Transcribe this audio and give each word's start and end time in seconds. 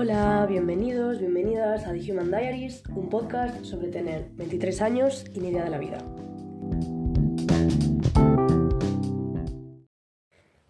Hola, 0.00 0.46
bienvenidos, 0.48 1.18
bienvenidas 1.18 1.84
a 1.84 1.92
The 1.92 2.12
Human 2.12 2.30
Diaries, 2.30 2.84
un 2.94 3.08
podcast 3.08 3.64
sobre 3.64 3.88
tener 3.88 4.28
23 4.34 4.80
años 4.80 5.24
y 5.34 5.40
idea 5.40 5.64
de 5.64 5.70
la 5.70 5.78
vida. 5.78 5.98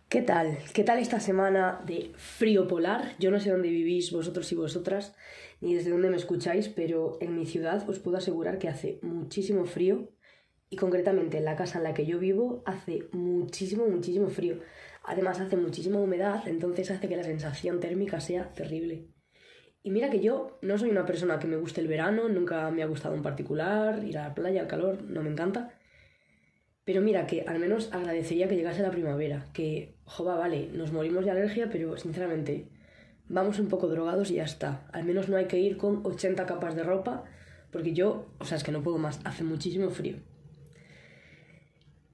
¿Qué 0.08 0.22
tal? 0.22 0.56
¿Qué 0.72 0.82
tal 0.82 0.98
esta 0.98 1.20
semana 1.20 1.82
de 1.84 2.12
frío 2.16 2.66
polar? 2.66 3.16
Yo 3.18 3.30
no 3.30 3.38
sé 3.38 3.50
dónde 3.50 3.68
vivís 3.68 4.12
vosotros 4.12 4.50
y 4.50 4.54
vosotras, 4.54 5.14
ni 5.60 5.74
desde 5.74 5.90
dónde 5.90 6.08
me 6.08 6.16
escucháis, 6.16 6.70
pero 6.70 7.18
en 7.20 7.36
mi 7.36 7.44
ciudad 7.44 7.86
os 7.86 7.98
puedo 7.98 8.16
asegurar 8.16 8.58
que 8.58 8.68
hace 8.68 8.98
muchísimo 9.02 9.66
frío 9.66 10.08
y 10.70 10.76
concretamente 10.76 11.36
en 11.36 11.44
la 11.44 11.54
casa 11.54 11.76
en 11.76 11.84
la 11.84 11.92
que 11.92 12.06
yo 12.06 12.18
vivo 12.18 12.62
hace 12.64 13.10
muchísimo, 13.12 13.86
muchísimo 13.88 14.30
frío. 14.30 14.60
Además 15.04 15.38
hace 15.38 15.58
muchísima 15.58 16.00
humedad, 16.00 16.48
entonces 16.48 16.90
hace 16.90 17.10
que 17.10 17.16
la 17.16 17.24
sensación 17.24 17.78
térmica 17.78 18.20
sea 18.20 18.54
terrible. 18.54 19.17
Y 19.82 19.90
mira 19.90 20.10
que 20.10 20.20
yo 20.20 20.58
no 20.62 20.76
soy 20.76 20.90
una 20.90 21.06
persona 21.06 21.38
que 21.38 21.46
me 21.46 21.56
guste 21.56 21.80
el 21.80 21.88
verano, 21.88 22.28
nunca 22.28 22.70
me 22.70 22.82
ha 22.82 22.86
gustado 22.86 23.14
en 23.14 23.22
particular, 23.22 24.04
ir 24.04 24.18
a 24.18 24.28
la 24.28 24.34
playa, 24.34 24.60
al 24.60 24.66
calor, 24.66 25.02
no 25.02 25.22
me 25.22 25.30
encanta. 25.30 25.74
Pero 26.84 27.00
mira 27.00 27.26
que 27.26 27.42
al 27.42 27.58
menos 27.58 27.92
agradecería 27.92 28.48
que 28.48 28.56
llegase 28.56 28.82
la 28.82 28.90
primavera, 28.90 29.46
que, 29.52 29.94
jova, 30.04 30.36
vale, 30.36 30.68
nos 30.72 30.92
morimos 30.92 31.24
de 31.24 31.30
alergia, 31.30 31.68
pero 31.70 31.96
sinceramente, 31.96 32.68
vamos 33.28 33.58
un 33.58 33.68
poco 33.68 33.88
drogados 33.88 34.30
y 34.30 34.34
ya 34.34 34.44
está. 34.44 34.88
Al 34.92 35.04
menos 35.04 35.28
no 35.28 35.36
hay 35.36 35.46
que 35.46 35.58
ir 35.58 35.76
con 35.76 36.04
80 36.04 36.46
capas 36.46 36.74
de 36.74 36.82
ropa, 36.82 37.24
porque 37.70 37.92
yo, 37.92 38.26
o 38.38 38.44
sea, 38.44 38.56
es 38.56 38.64
que 38.64 38.72
no 38.72 38.82
puedo 38.82 38.98
más, 38.98 39.20
hace 39.24 39.44
muchísimo 39.44 39.90
frío. 39.90 40.16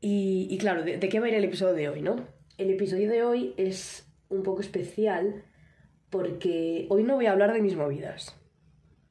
Y, 0.07 0.59
claro, 0.59 0.83
¿de, 0.83 0.99
qué 0.99 1.19
va 1.19 1.27
a 1.27 1.29
ir 1.31 1.35
el 1.35 1.45
episodio 1.45 1.73
de 1.73 1.89
hoy, 1.89 2.03
no? 2.03 2.17
El 2.59 2.69
episodio 2.69 3.09
de 3.09 3.23
hoy 3.23 3.55
es 3.57 4.07
un 4.29 4.43
poco 4.43 4.61
especial 4.61 5.45
porque 6.15 6.87
hoy 6.91 7.03
no 7.03 7.17
voy 7.17 7.27
a 7.27 7.33
hablar 7.33 7.53
de 7.53 7.61
mis 7.61 7.75
movidas. 7.75 8.37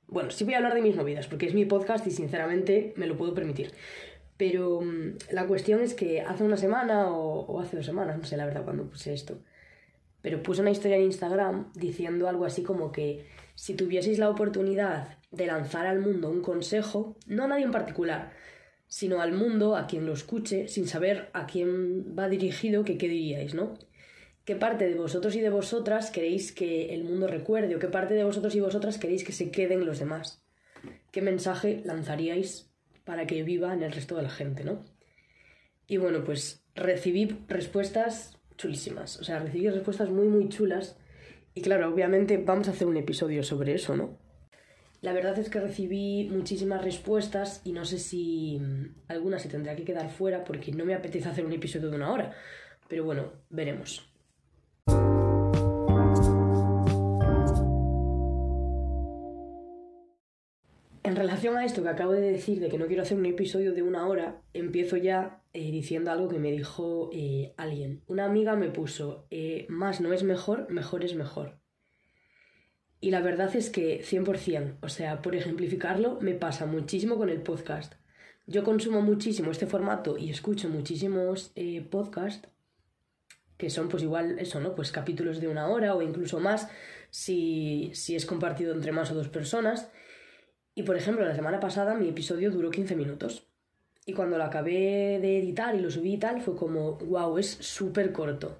Bueno, 0.07 0.31
sí 0.31 0.45
voy 0.45 0.53
a 0.53 0.57
hablar 0.59 0.73
de 0.73 0.81
mis 0.81 0.95
movidas 0.95 1.27
porque 1.27 1.47
es 1.47 1.53
mi 1.53 1.65
podcast 1.65 2.07
y 2.07 2.11
sinceramente 2.11 2.93
me 2.95 3.07
lo 3.07 3.17
puedo 3.17 3.33
permitir. 3.33 3.73
Pero 4.37 4.79
mm, 4.79 5.17
la 5.31 5.45
cuestión 5.45 5.81
es 5.81 5.95
que 5.95 6.21
hace 6.21 6.45
una 6.45 6.55
semana 6.55 7.09
o, 7.09 7.59
hace 7.59 7.75
dos 7.75 7.85
semanas, 7.85 8.17
no 8.17 8.23
sé 8.23 8.37
la 8.37 8.45
verdad 8.45 8.63
cuándo 8.63 8.85
puse 8.85 9.11
esto, 9.11 9.37
pero 10.21 10.41
puse 10.41 10.61
una 10.61 10.71
historia 10.71 10.95
en 10.95 11.03
Instagram 11.03 11.73
diciendo 11.73 12.29
algo 12.29 12.45
así 12.45 12.63
como 12.63 12.93
que 12.93 13.27
si 13.53 13.73
tuvieseis 13.73 14.17
la 14.17 14.29
oportunidad 14.29 15.17
de 15.29 15.47
lanzar 15.47 15.85
al 15.85 15.99
mundo 15.99 16.29
un 16.29 16.41
consejo, 16.41 17.17
no 17.27 17.43
a 17.43 17.47
nadie 17.47 17.65
en 17.65 17.71
particular, 17.71 18.31
sino 18.87 19.19
al 19.19 19.33
mundo, 19.33 19.75
a 19.75 19.87
quien 19.87 20.05
lo 20.05 20.13
escuche, 20.13 20.69
sin 20.69 20.87
saber 20.87 21.29
a 21.33 21.47
quién 21.47 22.17
va 22.17 22.29
dirigido, 22.29 22.85
que 22.85 22.97
qué 22.97 23.09
diríais, 23.09 23.55
¿no? 23.55 23.73
¿Qué 24.45 24.57
parte 24.57 24.89
de 24.89 24.95
vosotros 24.95 25.35
y 25.35 25.39
de 25.39 25.49
vosotras 25.49 26.11
queréis 26.11 26.51
que 26.51 26.93
el 26.93 27.05
mundo 27.05 27.27
recuerde 27.27 27.75
o 27.75 27.79
qué 27.79 27.87
parte 27.87 28.13
de 28.13 28.25
vosotros 28.25 28.53
y 28.55 28.59
vosotras 28.59 28.97
queréis 28.97 29.23
que 29.23 29.31
se 29.31 29.51
queden 29.51 29.85
los 29.85 29.99
demás? 29.99 30.43
¿Qué 31.11 31.21
mensaje 31.21 31.81
lanzaríais 31.85 32.69
para 33.05 33.25
que 33.25 33.43
viva 33.43 33.73
en 33.73 33.83
el 33.83 33.93
resto 33.93 34.17
de 34.17 34.23
la 34.23 34.29
gente, 34.29 34.65
¿no? 34.65 34.83
Y 35.87 35.95
bueno, 35.95 36.25
pues 36.25 36.65
recibí 36.75 37.37
respuestas 37.47 38.37
chulísimas, 38.57 39.17
o 39.19 39.23
sea, 39.23 39.39
recibí 39.39 39.69
respuestas 39.69 40.09
muy, 40.09 40.27
muy 40.27 40.49
chulas. 40.49 40.97
Y 41.53 41.61
claro, 41.61 41.93
obviamente 41.93 42.37
vamos 42.37 42.67
a 42.67 42.71
hacer 42.71 42.87
un 42.87 42.97
episodio 42.97 43.43
sobre 43.43 43.75
eso, 43.75 43.95
¿no? 43.95 44.17
La 44.99 45.13
verdad 45.13 45.39
es 45.39 45.49
que 45.49 45.61
recibí 45.61 46.29
muchísimas 46.29 46.83
respuestas 46.83 47.61
y 47.63 47.71
no 47.71 47.85
sé 47.85 47.97
si 47.97 48.59
mm, 48.59 49.03
alguna 49.07 49.39
se 49.39 49.49
tendrá 49.49 49.75
que 49.75 49.85
quedar 49.85 50.09
fuera 50.09 50.43
porque 50.43 50.73
no 50.73 50.83
me 50.83 50.95
apetece 50.95 51.29
hacer 51.29 51.45
un 51.45 51.53
episodio 51.53 51.89
de 51.89 51.95
una 51.95 52.11
hora. 52.11 52.33
Pero 52.89 53.05
bueno, 53.05 53.31
veremos. 53.49 54.12
En 61.03 61.17
relación 61.17 61.57
a 61.57 61.65
esto 61.65 61.83
que 61.83 61.89
acabo 61.89 62.13
de 62.13 62.21
decir 62.21 62.61
de 62.61 62.69
que 62.69 62.77
no 62.77 62.87
quiero 62.87 63.01
hacer 63.01 63.17
un 63.17 63.25
episodio 63.25 63.73
de 63.73 63.83
una 63.83 64.07
hora, 64.07 64.41
empiezo 64.53 64.95
ya 64.95 65.41
eh, 65.51 65.69
diciendo 65.69 66.11
algo 66.11 66.29
que 66.29 66.39
me 66.39 66.51
dijo 66.51 67.09
eh, 67.11 67.53
alguien. 67.57 68.03
Una 68.07 68.25
amiga 68.25 68.55
me 68.55 68.69
puso, 68.69 69.27
eh, 69.29 69.65
más 69.67 69.99
no 69.99 70.13
es 70.13 70.23
mejor, 70.23 70.69
mejor 70.69 71.03
es 71.03 71.15
mejor. 71.15 71.59
Y 73.01 73.11
la 73.11 73.19
verdad 73.19 73.53
es 73.53 73.69
que 73.69 74.01
100%, 74.01 74.77
o 74.81 74.87
sea, 74.87 75.21
por 75.21 75.35
ejemplificarlo, 75.35 76.19
me 76.21 76.35
pasa 76.35 76.65
muchísimo 76.65 77.17
con 77.17 77.29
el 77.29 77.41
podcast. 77.41 77.95
Yo 78.47 78.63
consumo 78.63 79.01
muchísimo 79.01 79.51
este 79.51 79.67
formato 79.67 80.17
y 80.17 80.29
escucho 80.29 80.69
muchísimos 80.69 81.51
eh, 81.55 81.81
podcasts 81.81 82.47
que 83.57 83.69
son 83.69 83.87
pues 83.87 84.03
igual 84.03 84.39
eso, 84.39 84.59
¿no? 84.59 84.73
Pues 84.75 84.91
capítulos 84.91 85.39
de 85.39 85.47
una 85.47 85.67
hora 85.67 85.95
o 85.95 86.01
incluso 86.01 86.39
más 86.39 86.69
si, 87.09 87.91
si 87.93 88.15
es 88.15 88.25
compartido 88.25 88.73
entre 88.73 88.91
más 88.91 89.11
o 89.11 89.15
dos 89.15 89.29
personas. 89.29 89.91
Y 90.75 90.83
por 90.83 90.95
ejemplo, 90.95 91.25
la 91.25 91.35
semana 91.35 91.59
pasada 91.59 91.95
mi 91.95 92.09
episodio 92.09 92.51
duró 92.51 92.71
15 92.71 92.95
minutos. 92.95 93.47
Y 94.05 94.13
cuando 94.13 94.37
lo 94.37 94.43
acabé 94.43 95.19
de 95.21 95.39
editar 95.39 95.75
y 95.75 95.79
lo 95.79 95.89
subí 95.89 96.13
y 96.13 96.17
tal, 96.17 96.41
fue 96.41 96.55
como, 96.55 96.97
wow, 96.97 97.37
es 97.37 97.49
súper 97.49 98.11
corto 98.11 98.59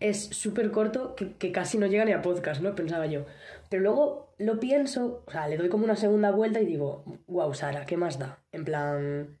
es 0.00 0.24
súper 0.24 0.70
corto 0.70 1.14
que, 1.14 1.52
casi 1.52 1.78
no 1.78 1.86
llega 1.86 2.04
ni 2.04 2.12
a 2.12 2.22
podcast, 2.22 2.60
¿no? 2.60 2.74
Pensaba 2.74 3.06
yo. 3.06 3.24
Pero 3.70 3.82
luego 3.82 4.34
lo 4.38 4.60
pienso, 4.60 5.24
o 5.26 5.30
sea, 5.30 5.48
le 5.48 5.56
doy 5.56 5.68
como 5.68 5.84
una 5.84 5.96
segunda 5.96 6.30
vuelta 6.30 6.60
y 6.60 6.66
digo, 6.66 7.04
wow, 7.26 7.54
Sara, 7.54 7.86
¿qué 7.86 7.96
más 7.96 8.18
da? 8.18 8.42
En 8.52 8.64
plan, 8.64 9.38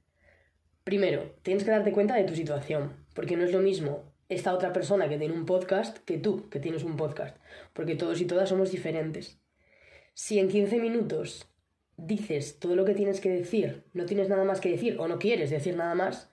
primero, 0.84 1.34
tienes 1.42 1.64
que 1.64 1.70
darte 1.70 1.92
cuenta 1.92 2.14
de 2.14 2.24
tu 2.24 2.34
situación, 2.34 2.92
porque 3.14 3.36
no 3.36 3.44
es 3.44 3.52
lo 3.52 3.60
mismo 3.60 4.04
esta 4.28 4.54
otra 4.54 4.72
persona 4.72 5.08
que 5.08 5.18
tiene 5.18 5.34
un 5.34 5.46
podcast 5.46 5.98
que 5.98 6.18
tú, 6.18 6.48
que 6.48 6.58
tienes 6.58 6.82
un 6.82 6.96
podcast, 6.96 7.36
porque 7.72 7.94
todos 7.94 8.20
y 8.20 8.24
todas 8.24 8.48
somos 8.48 8.72
diferentes. 8.72 9.38
Si 10.14 10.38
en 10.38 10.48
15 10.48 10.78
minutos 10.78 11.46
dices 11.96 12.58
todo 12.58 12.76
lo 12.76 12.84
que 12.84 12.94
tienes 12.94 13.20
que 13.20 13.30
decir, 13.30 13.84
no 13.92 14.06
tienes 14.06 14.28
nada 14.28 14.44
más 14.44 14.60
que 14.60 14.70
decir 14.70 14.96
o 14.98 15.08
no 15.08 15.18
quieres 15.18 15.50
decir 15.50 15.76
nada 15.76 15.94
más, 15.94 16.30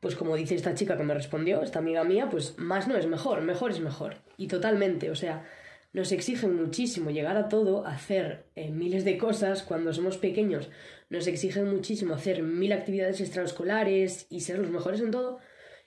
pues 0.00 0.16
como 0.16 0.36
dice 0.36 0.54
esta 0.54 0.74
chica 0.74 0.96
que 0.96 1.02
me 1.04 1.14
respondió, 1.14 1.62
esta 1.62 1.78
amiga 1.78 2.04
mía, 2.04 2.28
pues 2.30 2.58
más 2.58 2.88
no 2.88 2.96
es 2.96 3.06
mejor, 3.06 3.42
mejor 3.42 3.70
es 3.70 3.80
mejor. 3.80 4.16
Y 4.38 4.48
totalmente, 4.48 5.10
o 5.10 5.14
sea, 5.14 5.44
nos 5.92 6.10
exigen 6.12 6.56
muchísimo 6.56 7.10
llegar 7.10 7.36
a 7.36 7.48
todo, 7.48 7.86
hacer 7.86 8.46
eh, 8.54 8.70
miles 8.70 9.04
de 9.04 9.18
cosas 9.18 9.62
cuando 9.62 9.92
somos 9.92 10.16
pequeños, 10.16 10.70
nos 11.10 11.26
exigen 11.26 11.68
muchísimo 11.68 12.14
hacer 12.14 12.42
mil 12.42 12.72
actividades 12.72 13.20
extraescolares 13.20 14.26
y 14.30 14.40
ser 14.40 14.58
los 14.58 14.70
mejores 14.70 15.00
en 15.00 15.10
todo. 15.10 15.38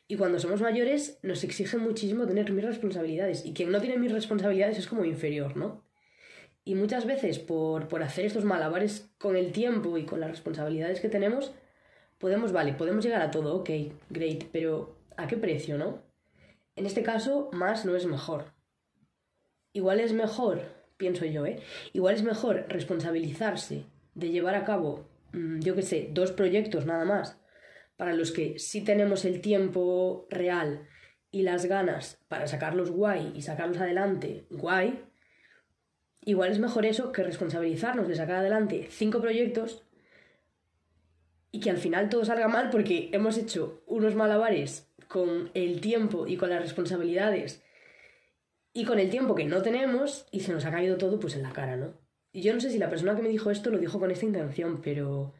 Y 0.07 0.17
cuando 0.17 0.37
somos 0.37 0.61
mayores 0.61 1.17
nos 1.23 1.43
exigen 1.43 1.79
muchísimo 1.79 2.27
tener 2.27 2.51
mil 2.51 2.65
responsabilidades. 2.65 3.45
Y 3.45 3.53
quien 3.53 3.71
no 3.71 3.79
tiene 3.79 3.97
mil 3.97 4.11
responsabilidades 4.11 4.77
es 4.77 4.87
como 4.87 5.05
inferior, 5.05 5.55
¿no? 5.55 5.81
Y 6.65 6.75
muchas 6.75 7.05
veces 7.05 7.39
por, 7.39 7.87
por 7.87 8.03
hacer 8.03 8.25
estos 8.25 8.45
malabares 8.45 9.11
con 9.17 9.35
el 9.35 9.51
tiempo 9.51 9.97
y 9.97 10.05
con 10.05 10.19
las 10.19 10.29
responsabilidades 10.29 11.01
que 11.01 11.09
tenemos, 11.09 11.53
podemos, 12.19 12.53
vale, 12.53 12.73
podemos 12.73 13.03
llegar 13.03 13.21
a 13.21 13.31
todo, 13.31 13.55
ok, 13.55 13.69
great, 14.09 14.45
pero 14.51 14.95
¿a 15.17 15.27
qué 15.27 15.35
precio, 15.35 15.77
no? 15.77 16.01
En 16.75 16.85
este 16.85 17.03
caso, 17.03 17.49
más 17.51 17.85
no 17.85 17.95
es 17.95 18.05
mejor. 18.05 18.53
Igual 19.73 19.99
es 19.99 20.13
mejor, 20.13 20.61
pienso 20.97 21.25
yo, 21.25 21.45
¿eh? 21.45 21.59
Igual 21.91 22.15
es 22.15 22.23
mejor 22.23 22.65
responsabilizarse 22.69 23.85
de 24.15 24.29
llevar 24.29 24.55
a 24.55 24.63
cabo, 24.63 25.09
mm, 25.33 25.59
yo 25.59 25.75
qué 25.75 25.81
sé, 25.81 26.09
dos 26.11 26.31
proyectos 26.31 26.85
nada 26.85 27.05
más, 27.05 27.39
para 27.97 28.13
los 28.13 28.31
que 28.31 28.57
sí 28.57 28.83
tenemos 28.83 29.25
el 29.25 29.41
tiempo 29.41 30.27
real 30.29 30.87
y 31.31 31.41
las 31.41 31.65
ganas 31.65 32.23
para 32.27 32.47
sacarlos 32.47 32.91
guay 32.91 33.33
y 33.35 33.41
sacarlos 33.41 33.77
adelante 33.77 34.45
guay, 34.49 35.03
igual 36.25 36.51
es 36.51 36.59
mejor 36.59 36.85
eso 36.85 37.11
que 37.11 37.23
responsabilizarnos 37.23 38.07
de 38.07 38.15
sacar 38.15 38.37
adelante 38.37 38.87
cinco 38.89 39.21
proyectos 39.21 39.83
y 41.51 41.59
que 41.59 41.69
al 41.69 41.77
final 41.77 42.09
todo 42.09 42.25
salga 42.25 42.47
mal 42.47 42.69
porque 42.69 43.09
hemos 43.13 43.37
hecho 43.37 43.83
unos 43.85 44.15
malabares 44.15 44.91
con 45.07 45.51
el 45.53 45.81
tiempo 45.81 46.25
y 46.27 46.37
con 46.37 46.49
las 46.49 46.61
responsabilidades 46.61 47.63
y 48.73 48.85
con 48.85 48.99
el 48.99 49.09
tiempo 49.09 49.35
que 49.35 49.45
no 49.45 49.61
tenemos 49.61 50.25
y 50.31 50.39
se 50.39 50.51
nos 50.51 50.65
ha 50.65 50.71
caído 50.71 50.97
todo 50.97 51.19
pues 51.19 51.35
en 51.35 51.43
la 51.43 51.53
cara, 51.53 51.77
¿no? 51.77 51.93
Y 52.31 52.41
yo 52.41 52.53
no 52.53 52.59
sé 52.59 52.71
si 52.71 52.79
la 52.79 52.89
persona 52.89 53.15
que 53.15 53.21
me 53.21 53.29
dijo 53.29 53.51
esto 53.51 53.69
lo 53.69 53.77
dijo 53.77 53.99
con 53.99 54.09
esta 54.09 54.25
intención, 54.25 54.81
pero, 54.81 55.33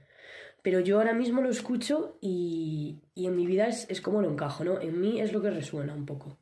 pero 0.62 0.80
yo 0.80 1.00
ahora 1.00 1.14
mismo 1.14 1.42
lo 1.42 1.50
escucho 1.50 2.20
y, 2.22 3.00
y 3.16 3.26
en 3.26 3.36
mi 3.36 3.48
vida 3.48 3.68
es, 3.68 3.90
es 3.90 4.00
como 4.00 4.22
lo 4.22 4.30
encajo, 4.30 4.64
¿no? 4.64 4.80
En 4.80 5.02
mí 5.02 5.20
es 5.20 5.34
lo 5.34 5.42
que 5.42 5.50
resuena 5.50 5.96
un 5.96 6.06
poco. 6.06 6.38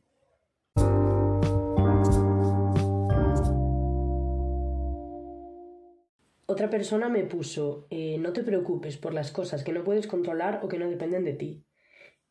Otra 6.51 6.69
persona 6.69 7.07
me 7.07 7.23
puso, 7.23 7.87
eh, 7.89 8.17
no 8.19 8.33
te 8.33 8.43
preocupes 8.43 8.97
por 8.97 9.13
las 9.13 9.31
cosas 9.31 9.63
que 9.63 9.71
no 9.71 9.85
puedes 9.85 10.05
controlar 10.05 10.59
o 10.61 10.67
que 10.67 10.77
no 10.77 10.89
dependen 10.89 11.23
de 11.23 11.31
ti. 11.31 11.63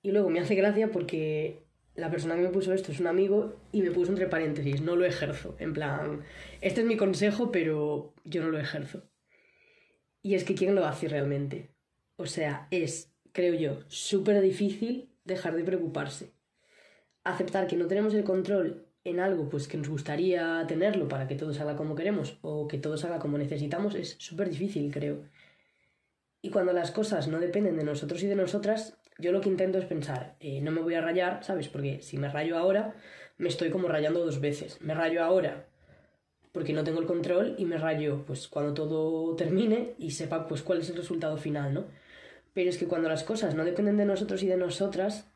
Y 0.03 0.11
luego 0.11 0.29
me 0.29 0.41
hace 0.41 0.55
gracia 0.55 0.91
porque 0.91 1.65
la 1.95 2.11
persona 2.11 2.35
que 2.37 2.43
me 2.43 2.51
puso 2.51 2.75
esto 2.75 2.93
es 2.93 3.01
un 3.01 3.07
amigo 3.07 3.57
y 3.73 3.81
me 3.81 3.91
puso 3.93 4.13
entre 4.13 4.27
paréntesis, 4.27 4.83
no 4.83 4.95
lo 4.95 5.07
ejerzo. 5.07 5.57
En 5.59 5.73
plan, 5.73 6.21
este 6.61 6.83
es 6.83 6.87
mi 6.87 6.99
consejo, 6.99 7.51
pero 7.51 8.13
yo 8.25 8.43
no 8.43 8.51
lo 8.51 8.59
ejerzo. 8.59 9.09
Y 10.21 10.35
es 10.35 10.45
que 10.45 10.55
¿quién 10.55 10.75
lo 10.75 10.85
hace 10.85 11.09
realmente? 11.09 11.71
O 12.17 12.27
sea, 12.27 12.69
es, 12.71 13.15
creo 13.33 13.55
yo, 13.55 13.79
súper 13.89 14.43
difícil 14.43 15.09
dejar 15.25 15.57
de 15.57 15.65
preocuparse. 15.65 16.35
Aceptar 17.25 17.69
que 17.69 17.77
no 17.77 17.87
tenemos 17.87 18.13
el 18.13 18.25
control 18.25 18.87
en 19.05 19.21
algo 19.21 19.49
pues 19.49 19.67
que 19.67 19.77
nos 19.77 19.89
gustaría 19.89 20.65
tenerlo 20.67 21.09
para 21.09 21.27
que 21.27 21.35
todo 21.35 21.53
salga 21.53 21.77
como 21.77 21.95
queremos 21.95 22.39
o 22.43 22.69
que 22.69 22.79
todo 22.79 22.97
salga 22.97 23.19
como 23.19 23.39
necesitamos 23.39 23.95
es 23.95 24.17
súper 24.19 24.51
difícil, 24.51 24.93
creo. 24.93 25.25
Y 26.43 26.51
cuando 26.51 26.73
las 26.73 26.91
cosas 26.91 27.29
no 27.29 27.39
dependen 27.39 27.77
de 27.77 27.85
nosotros 27.85 28.23
y 28.23 28.27
de 28.27 28.37
nosotras, 28.37 28.99
yo 29.19 29.33
lo 29.33 29.41
que 29.41 29.49
intento 29.49 29.79
es 29.79 29.85
pensar, 29.85 30.37
eh, 30.41 30.61
no 30.61 30.71
me 30.71 30.81
voy 30.81 30.95
a 30.95 31.01
rayar, 31.01 31.45
¿sabes? 31.45 31.69
Porque 31.69 32.01
si 32.03 32.17
me 32.17 32.29
rayo 32.29 32.57
ahora, 32.57 32.95
me 33.37 33.49
estoy 33.49 33.71
como 33.71 33.89
rayando 33.89 34.25
dos 34.25 34.41
veces. 34.41 34.81
Me 34.81 34.95
rayo 34.95 35.23
ahora 35.23 35.67
porque 36.53 36.73
no 36.73 36.85
tengo 36.85 37.01
el 37.01 37.07
control 37.07 37.55
y 37.59 37.65
me 37.65 37.79
rayo 37.79 38.25
pues 38.27 38.49
cuando 38.49 38.75
todo 38.75 39.35
termine 39.37 39.95
y 39.99 40.11
sepa 40.11 40.49
pues 40.49 40.63
cuál 40.63 40.81
es 40.81 40.91
el 40.91 40.97
resultado 40.97 41.37
final, 41.37 41.73
¿no? 41.73 41.85
Pero 42.53 42.71
es 42.71 42.79
que 42.79 42.87
cuando 42.87 43.09
las 43.09 43.23
cosas 43.23 43.55
no 43.55 43.65
dependen 43.65 43.97
de 43.97 44.05
nosotros 44.05 44.43
y 44.43 44.49
de 44.49 44.57
nosotras, 44.57 45.31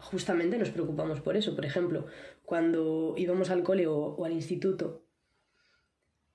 justamente 0.00 0.58
nos 0.58 0.70
preocupamos 0.70 1.20
por 1.20 1.36
eso. 1.36 1.54
Por 1.54 1.64
ejemplo, 1.64 2.06
cuando 2.44 3.14
íbamos 3.16 3.50
al 3.50 3.62
cole 3.62 3.86
o, 3.86 4.24
al 4.24 4.32
instituto 4.32 5.04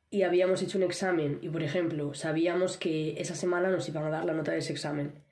y 0.10 0.24
habíamos 0.24 0.62
hecho 0.62 0.78
un 0.78 0.84
examen 0.84 1.40
y, 1.42 1.50
por 1.50 1.64
ejemplo, 1.64 2.14
sabíamos 2.14 2.78
que 2.78 3.20
esa 3.20 3.36
semana 3.36 3.70
nos 3.70 3.88
iban 3.90 4.06
a 4.06 4.10
dar 4.10 4.26
la 4.26 4.34
nota 4.34 4.52
de 4.52 4.60
ese 4.60 4.74
examen. 4.74 5.24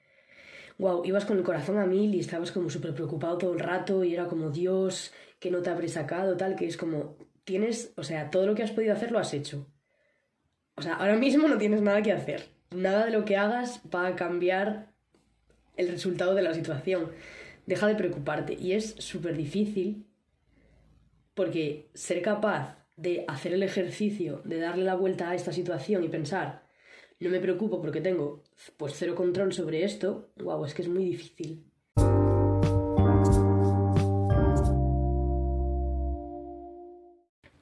Wow, 0.80 1.06
ibas 1.06 1.26
con 1.26 1.38
el 1.38 1.44
corazón 1.44 1.78
a 1.78 1.86
mil 1.86 2.14
y 2.16 2.20
estabas 2.20 2.52
como 2.52 2.70
súper 2.70 2.94
preocupado 2.94 3.38
todo 3.38 3.54
el 3.54 3.60
rato 3.60 4.04
y 4.04 4.14
era 4.14 4.26
como, 4.28 4.50
Dios, 4.50 5.14
qué 5.40 5.52
nota 5.52 5.72
habré 5.72 5.88
sacado, 5.88 6.36
tal, 6.36 6.56
que 6.56 6.66
es 6.66 6.78
como, 6.78 7.16
tienes, 7.44 7.94
o 7.96 8.04
sea, 8.04 8.32
todo 8.32 8.48
lo 8.48 8.56
que 8.56 8.64
has 8.64 8.72
podido 8.72 8.94
hacer 8.94 9.12
lo 9.12 9.20
has 9.20 9.34
hecho. 9.34 9.68
O 10.76 10.82
sea, 10.82 10.96
ahora 10.96 11.16
mismo 11.16 11.48
no 11.48 11.60
tienes 11.60 11.82
nada 11.82 12.02
que 12.02 12.12
hacer. 12.12 12.50
Nada 12.72 13.06
de 13.06 13.12
lo 13.12 13.24
que 13.24 13.38
hagas 13.38 13.82
va 13.94 14.08
a 14.08 14.16
cambiar 14.16 14.92
el 15.78 15.90
resultado 15.90 16.34
de 16.34 16.42
la 16.42 16.54
situación 16.56 17.12
deja 17.66 17.88
de 17.88 17.96
preocuparte. 17.96 18.54
Y 18.54 18.74
es 18.74 18.96
súper 19.00 19.36
difícil 19.36 20.06
porque 21.34 21.90
ser 21.94 22.22
capaz 22.22 22.78
de 22.96 23.26
hacer 23.28 23.54
el 23.54 23.64
ejercicio, 23.64 24.42
de 24.46 24.60
darle 24.60 24.84
la 24.84 24.96
vuelta 24.96 25.30
a 25.30 25.36
esta 25.36 25.52
situación 25.52 26.04
y 26.04 26.10
pensar, 26.10 26.64
no 27.20 27.30
me 27.30 27.40
preocupo 27.40 27.82
porque 27.82 28.02
tengo 28.02 28.44
pues 28.78 28.94
cero 28.96 29.16
control 29.16 29.54
sobre 29.54 29.84
esto, 29.84 30.30
guau, 30.36 30.66
es 30.66 30.74
que 30.74 30.82
es 30.82 30.90
muy 30.90 31.06
difícil. 31.06 31.64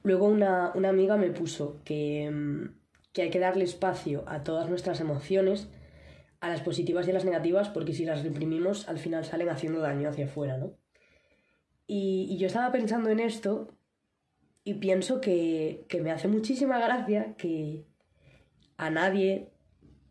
Luego 0.02 0.26
una, 0.26 0.72
una 0.74 0.88
amiga 0.88 1.16
me 1.16 1.30
puso 1.30 1.80
que, 1.84 2.28
mm, 2.28 2.74
que 3.12 3.22
hay 3.22 3.30
que 3.30 3.38
darle 3.38 3.62
espacio 3.64 4.24
a 4.26 4.42
todas 4.42 4.68
nuestras 4.68 5.00
emociones 5.00 5.68
a 6.42 6.48
las 6.48 6.60
positivas 6.60 7.06
y 7.06 7.10
a 7.10 7.14
las 7.14 7.24
negativas, 7.24 7.68
porque 7.68 7.92
si 7.92 8.04
las 8.04 8.24
reprimimos, 8.24 8.88
al 8.88 8.98
final 8.98 9.24
salen 9.24 9.48
haciendo 9.48 9.78
daño 9.78 10.08
hacia 10.08 10.24
afuera, 10.24 10.58
¿no? 10.58 10.74
Y, 11.86 12.36
yo 12.36 12.48
estaba 12.48 12.72
pensando 12.72 13.10
en 13.10 13.20
esto 13.20 13.68
y 14.64 14.74
pienso 14.74 15.20
que, 15.20 15.86
me 16.02 16.10
hace 16.10 16.26
muchísima 16.26 16.80
gracia 16.80 17.36
que 17.36 17.86
a 18.76 18.90
nadie, 18.90 19.52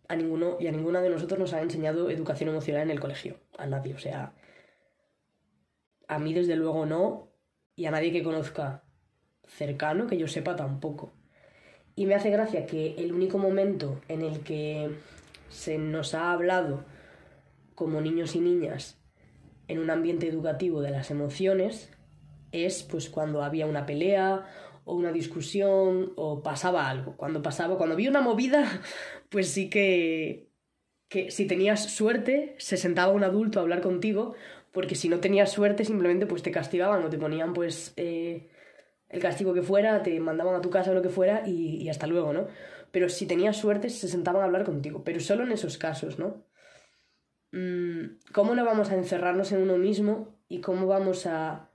a 0.08 0.16
ninguno 0.16 0.56
y 0.58 0.68
a 0.68 0.72
ninguna 0.72 1.02
de 1.02 1.10
nosotros 1.10 1.38
nos 1.38 1.54
ha 1.54 1.62
enseñado 1.62 2.10
educación 2.10 2.50
emocional 2.50 2.84
en 2.84 2.92
el 2.92 3.02
colegio. 3.02 3.42
A 3.58 3.68
nadie, 3.68 3.94
o 3.94 4.00
sea, 4.00 4.34
a 6.08 6.18
mí 6.18 6.34
desde 6.34 6.56
luego 6.56 6.86
no, 6.86 7.28
y 7.76 7.88
a 7.88 7.92
nadie 7.92 8.14
que 8.14 8.24
conozca 8.24 8.86
cercano, 9.48 10.08
que 10.08 10.18
yo 10.18 10.30
sepa 10.30 10.56
tampoco. 10.56 11.12
Y 11.94 12.06
me 12.06 12.16
hace 12.16 12.30
gracia 12.30 12.66
que 12.66 12.96
el 12.96 13.12
único 13.12 13.38
momento 13.38 14.00
en 14.08 14.22
el 14.22 14.40
que 14.44 14.92
se 15.52 15.78
nos 15.78 16.16
ha 16.16 16.32
hablado 16.32 16.86
como 17.76 18.02
niños 18.02 18.36
y 18.36 18.40
niñas 18.40 19.02
en 19.68 19.80
un 19.80 19.90
ambiente 19.90 20.28
educativo 20.28 20.82
de 20.82 20.92
las 20.92 21.12
emociones 21.12 21.92
es 22.52 22.84
pues 22.84 23.10
cuando 23.10 23.44
había 23.44 23.66
una 23.66 23.86
pelea 23.86 24.46
o 24.86 24.96
una 24.96 25.12
discusión 25.12 26.14
o 26.16 26.42
pasaba 26.42 26.90
algo. 26.90 27.16
Cuando 27.16 27.42
pasaba, 27.42 27.78
cuando 27.78 27.94
había 27.94 28.10
una 28.10 28.22
movida, 28.22 28.82
pues 29.30 29.50
sí 29.50 29.70
que, 29.70 30.50
que 31.08 31.32
si 31.32 31.48
tenías 31.48 31.86
suerte 31.86 32.56
se 32.58 32.78
sentaba 32.78 33.14
un 33.14 33.24
adulto 33.24 33.60
a 33.60 33.62
hablar 33.62 33.82
contigo 33.82 34.36
porque 34.72 34.96
si 34.96 35.10
no 35.10 35.20
tenías 35.20 35.52
suerte 35.52 35.84
simplemente 35.86 36.26
pues 36.26 36.44
te 36.44 36.52
castigaban 36.52 37.04
o 37.04 37.10
te 37.10 37.18
ponían 37.18 37.54
pues 37.54 37.94
eh, 37.98 38.50
el 39.10 39.20
castigo 39.20 39.54
que 39.54 39.62
fuera, 39.62 40.02
te 40.02 40.18
mandaban 40.20 40.56
a 40.56 40.62
tu 40.62 40.70
casa 40.70 40.92
o 40.92 40.94
lo 40.94 41.02
que 41.02 41.10
fuera 41.10 41.44
y 41.46 41.90
hasta 41.90 42.08
luego, 42.08 42.32
¿no? 42.32 42.48
Pero 42.92 43.10
si 43.10 43.26
tenías 43.26 43.58
suerte 43.58 43.90
se 43.90 44.08
sentaban 44.08 44.42
a 44.42 44.46
hablar 44.46 44.64
contigo, 44.66 45.04
pero 45.04 45.20
solo 45.20 45.44
en 45.44 45.52
esos 45.52 45.78
casos, 45.78 46.20
¿no? 46.20 46.44
Mm, 47.52 48.18
¿Cómo 48.34 48.56
no 48.56 48.66
vamos 48.66 48.92
a 48.92 48.96
encerrarnos 48.96 49.52
en 49.52 49.62
uno 49.62 49.78
mismo 49.78 50.36
y 50.48 50.62
cómo 50.62 50.88
vamos 50.88 51.26
a 51.26 51.70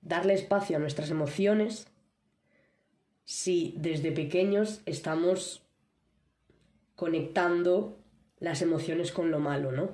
darle 0.00 0.34
espacio 0.34 0.76
a 0.76 0.80
nuestras 0.80 1.10
emociones 1.10 1.88
si 3.24 3.74
desde 3.78 4.12
pequeños 4.12 4.82
estamos 4.84 5.62
conectando 6.94 7.98
las 8.38 8.60
emociones 8.60 9.12
con 9.12 9.30
lo 9.30 9.40
malo, 9.40 9.72
¿no? 9.72 9.92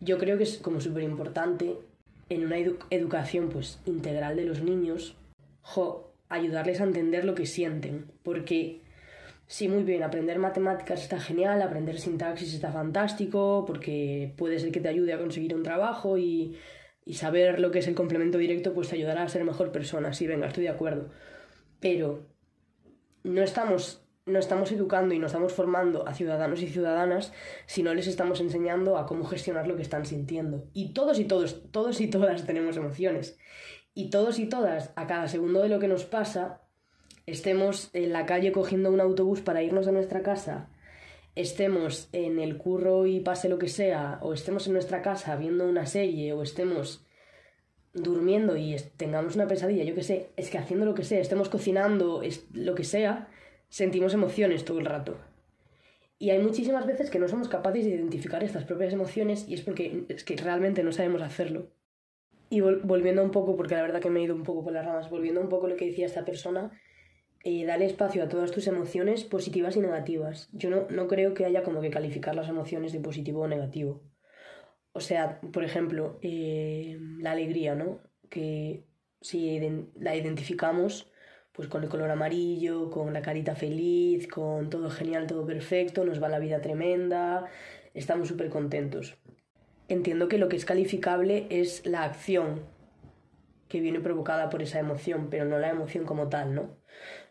Yo 0.00 0.18
creo 0.18 0.36
que 0.36 0.44
es 0.44 0.58
como 0.58 0.80
súper 0.80 1.04
importante 1.04 1.78
en 2.28 2.44
una 2.44 2.58
educación 2.90 3.48
pues 3.48 3.80
integral 3.86 4.36
de 4.36 4.44
los 4.44 4.62
niños, 4.62 5.16
ayudarles 6.28 6.80
a 6.80 6.84
entender 6.84 7.24
lo 7.24 7.34
que 7.34 7.46
sienten, 7.46 8.10
porque 8.22 8.81
sí, 9.52 9.68
muy 9.68 9.82
bien, 9.82 10.02
aprender 10.02 10.38
matemáticas 10.38 11.02
está 11.02 11.20
genial, 11.20 11.60
aprender 11.60 11.98
sintaxis 12.00 12.54
está 12.54 12.72
fantástico, 12.72 13.64
porque 13.66 14.32
puede 14.38 14.58
ser 14.58 14.72
que 14.72 14.80
te 14.80 14.88
ayude 14.88 15.12
a 15.12 15.18
conseguir 15.18 15.54
un 15.54 15.62
trabajo 15.62 16.16
y, 16.16 16.56
y 17.04 17.14
saber 17.14 17.60
lo 17.60 17.70
que 17.70 17.80
es 17.80 17.86
el 17.86 17.94
complemento 17.94 18.38
directo, 18.38 18.72
pues 18.72 18.88
te 18.88 18.96
ayudará 18.96 19.24
a 19.24 19.28
ser 19.28 19.44
mejor 19.44 19.70
persona, 19.70 20.14
sí, 20.14 20.26
venga, 20.26 20.46
estoy 20.46 20.64
de 20.64 20.70
acuerdo. 20.70 21.10
Pero 21.80 22.26
no 23.24 23.42
estamos 23.42 24.02
no 24.24 24.38
estamos 24.38 24.72
educando 24.72 25.14
y 25.14 25.18
no 25.18 25.26
estamos 25.26 25.52
formando 25.52 26.08
a 26.08 26.14
ciudadanos 26.14 26.62
y 26.62 26.68
ciudadanas 26.68 27.32
si 27.66 27.82
no 27.82 27.92
les 27.92 28.06
estamos 28.06 28.40
enseñando 28.40 28.96
a 28.96 29.04
cómo 29.04 29.24
gestionar 29.24 29.66
lo 29.66 29.76
que 29.76 29.82
están 29.82 30.06
sintiendo. 30.06 30.64
Y 30.72 30.94
todos 30.94 31.18
y 31.18 31.26
todos, 31.26 31.70
todos 31.72 32.00
y 32.00 32.08
todas 32.08 32.46
tenemos 32.46 32.78
emociones. 32.78 33.36
Y 33.94 34.08
todos 34.08 34.38
y 34.38 34.48
todas, 34.48 34.92
a 34.96 35.06
cada 35.06 35.28
segundo 35.28 35.60
de 35.60 35.68
lo 35.68 35.78
que 35.78 35.88
nos 35.88 36.04
pasa, 36.04 36.62
estemos 37.26 37.90
en 37.92 38.12
la 38.12 38.26
calle 38.26 38.52
cogiendo 38.52 38.90
un 38.90 39.00
autobús 39.00 39.40
para 39.40 39.62
irnos 39.62 39.86
a 39.88 39.92
nuestra 39.92 40.22
casa, 40.22 40.68
estemos 41.34 42.08
en 42.12 42.38
el 42.38 42.56
curro 42.58 43.06
y 43.06 43.20
pase 43.20 43.48
lo 43.48 43.58
que 43.58 43.68
sea, 43.68 44.18
o 44.22 44.32
estemos 44.34 44.66
en 44.66 44.74
nuestra 44.74 45.02
casa 45.02 45.36
viendo 45.36 45.68
una 45.68 45.86
serie, 45.86 46.32
o 46.32 46.42
estemos 46.42 47.04
durmiendo 47.94 48.56
y 48.56 48.76
tengamos 48.96 49.34
una 49.34 49.46
pesadilla, 49.46 49.84
yo 49.84 49.94
qué 49.94 50.02
sé, 50.02 50.30
es 50.36 50.50
que 50.50 50.58
haciendo 50.58 50.86
lo 50.86 50.94
que 50.94 51.04
sea, 51.04 51.20
estemos 51.20 51.48
cocinando, 51.48 52.22
es, 52.22 52.46
lo 52.52 52.74
que 52.74 52.84
sea, 52.84 53.28
sentimos 53.68 54.14
emociones 54.14 54.64
todo 54.64 54.78
el 54.78 54.86
rato. 54.86 55.18
Y 56.18 56.30
hay 56.30 56.38
muchísimas 56.38 56.86
veces 56.86 57.10
que 57.10 57.18
no 57.18 57.28
somos 57.28 57.48
capaces 57.48 57.84
de 57.84 57.90
identificar 57.90 58.44
estas 58.44 58.64
propias 58.64 58.92
emociones 58.92 59.48
y 59.48 59.54
es 59.54 59.62
porque 59.62 60.04
es 60.08 60.24
que 60.24 60.36
realmente 60.36 60.84
no 60.84 60.92
sabemos 60.92 61.20
hacerlo. 61.20 61.66
Y 62.48 62.60
volviendo 62.60 63.24
un 63.24 63.30
poco, 63.30 63.56
porque 63.56 63.74
la 63.74 63.82
verdad 63.82 64.00
que 64.00 64.10
me 64.10 64.20
he 64.20 64.24
ido 64.24 64.34
un 64.34 64.44
poco 64.44 64.62
por 64.62 64.72
las 64.72 64.84
ramas, 64.84 65.10
volviendo 65.10 65.40
un 65.40 65.48
poco 65.48 65.66
lo 65.66 65.74
que 65.74 65.86
decía 65.86 66.06
esta 66.06 66.24
persona, 66.24 66.70
eh, 67.44 67.64
dale 67.64 67.86
espacio 67.86 68.22
a 68.22 68.28
todas 68.28 68.52
tus 68.52 68.66
emociones 68.66 69.24
positivas 69.24 69.76
y 69.76 69.80
negativas. 69.80 70.48
Yo 70.52 70.70
no, 70.70 70.86
no 70.90 71.08
creo 71.08 71.34
que 71.34 71.44
haya 71.44 71.62
como 71.62 71.80
que 71.80 71.90
calificar 71.90 72.34
las 72.34 72.48
emociones 72.48 72.92
de 72.92 73.00
positivo 73.00 73.42
o 73.42 73.48
negativo. 73.48 74.02
O 74.92 75.00
sea, 75.00 75.40
por 75.40 75.64
ejemplo, 75.64 76.18
eh, 76.22 76.98
la 77.18 77.32
alegría, 77.32 77.74
¿no? 77.74 78.00
Que 78.28 78.84
si 79.20 79.60
la 79.96 80.14
identificamos 80.16 81.08
pues 81.52 81.68
con 81.68 81.82
el 81.82 81.90
color 81.90 82.10
amarillo, 82.10 82.90
con 82.90 83.12
la 83.12 83.22
carita 83.22 83.54
feliz, 83.54 84.26
con 84.26 84.70
todo 84.70 84.88
genial, 84.90 85.26
todo 85.26 85.44
perfecto, 85.46 86.04
nos 86.04 86.22
va 86.22 86.30
la 86.30 86.38
vida 86.38 86.62
tremenda, 86.62 87.46
estamos 87.92 88.28
súper 88.28 88.48
contentos. 88.48 89.18
Entiendo 89.88 90.28
que 90.28 90.38
lo 90.38 90.48
que 90.48 90.56
es 90.56 90.64
calificable 90.64 91.46
es 91.50 91.84
la 91.84 92.04
acción 92.04 92.64
que 93.68 93.80
viene 93.80 94.00
provocada 94.00 94.48
por 94.48 94.62
esa 94.62 94.78
emoción, 94.78 95.28
pero 95.30 95.44
no 95.44 95.58
la 95.58 95.70
emoción 95.70 96.04
como 96.04 96.28
tal, 96.28 96.54
¿no? 96.54 96.76